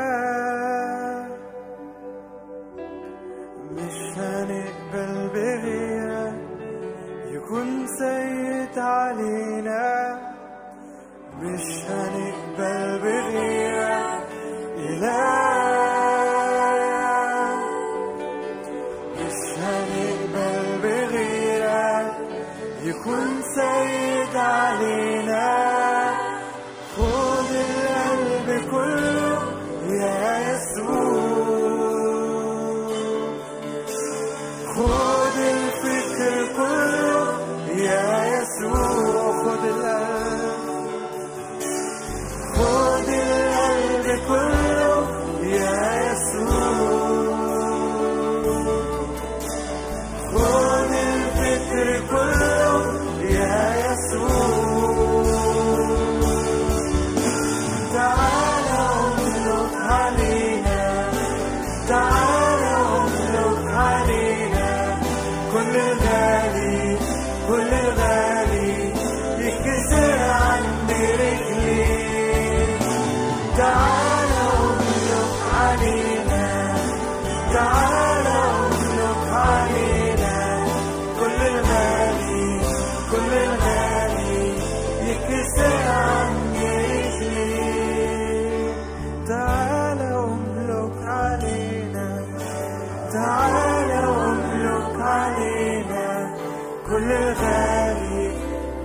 [97.10, 98.30] كل الغالي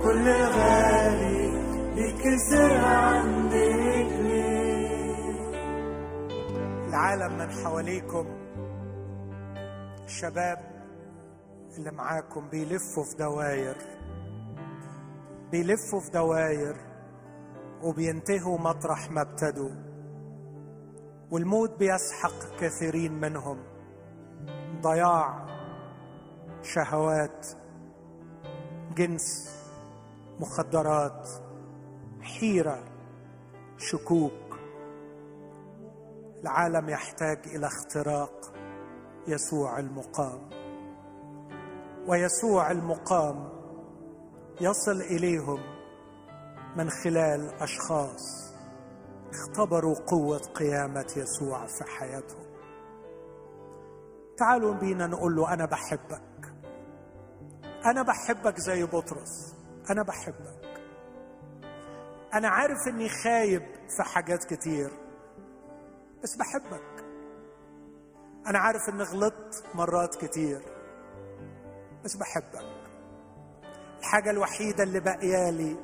[0.02, 1.46] كل الغالي
[1.96, 3.70] يكسر عندي.
[4.02, 4.48] رجلي
[6.88, 8.26] العالم من حواليكم
[10.04, 10.58] الشباب
[11.78, 13.76] اللي معاكم بيلفوا في دواير
[15.50, 16.76] بيلفوا في دواير
[17.82, 19.70] وبينتهوا مطرح ما ابتدوا.
[21.30, 23.58] والموت بيسحق كثيرين منهم.
[24.80, 25.46] ضياع
[26.62, 27.46] شهوات
[28.96, 29.56] جنس
[30.40, 31.28] مخدرات
[32.20, 32.84] حيرة
[33.78, 34.58] شكوك.
[36.42, 38.52] العالم يحتاج إلى اختراق
[39.28, 40.48] يسوع المقام.
[42.08, 43.48] ويسوع المقام
[44.60, 45.60] يصل إليهم
[46.76, 48.54] من خلال أشخاص
[49.30, 52.46] اختبروا قوة قيامة يسوع في حياتهم.
[54.36, 56.35] تعالوا بينا نقول له أنا بحبك.
[57.86, 59.54] أنا بحبك زي بطرس.
[59.90, 60.80] أنا بحبك.
[62.34, 63.62] أنا عارف إني خايب
[63.96, 64.90] في حاجات كتير
[66.22, 67.04] بس بحبك.
[68.46, 70.62] أنا عارف إني غلطت مرات كتير
[72.04, 72.76] بس بحبك.
[73.98, 75.76] الحاجة الوحيدة اللي باقيالي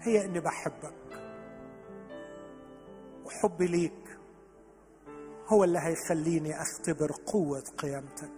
[0.00, 0.94] هي إني بحبك.
[3.24, 4.18] وحبي ليك
[5.48, 8.37] هو اللي هيخليني أختبر قوة قيامتك.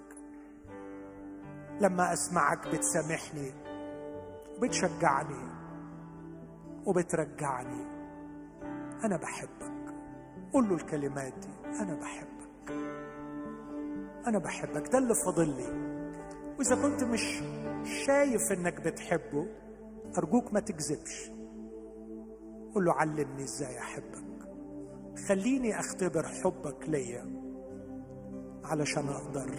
[1.81, 3.53] لما أسمعك بتسامحني
[4.59, 5.51] وبتشجعني
[6.87, 7.85] وبترجعني.
[9.05, 9.95] أنا بحبك.
[10.53, 11.68] قول له الكلمات دي.
[11.81, 12.72] أنا بحبك.
[14.26, 14.89] أنا بحبك.
[14.93, 15.91] ده اللي فاضل لي.
[16.59, 17.43] وإذا كنت مش
[18.07, 19.47] شايف إنك بتحبه
[20.18, 21.31] أرجوك ما تكذبش.
[22.74, 24.31] قول له علمني إزاي أحبك.
[25.28, 27.41] خليني أختبر حبك ليا
[28.64, 29.51] علشان أقدر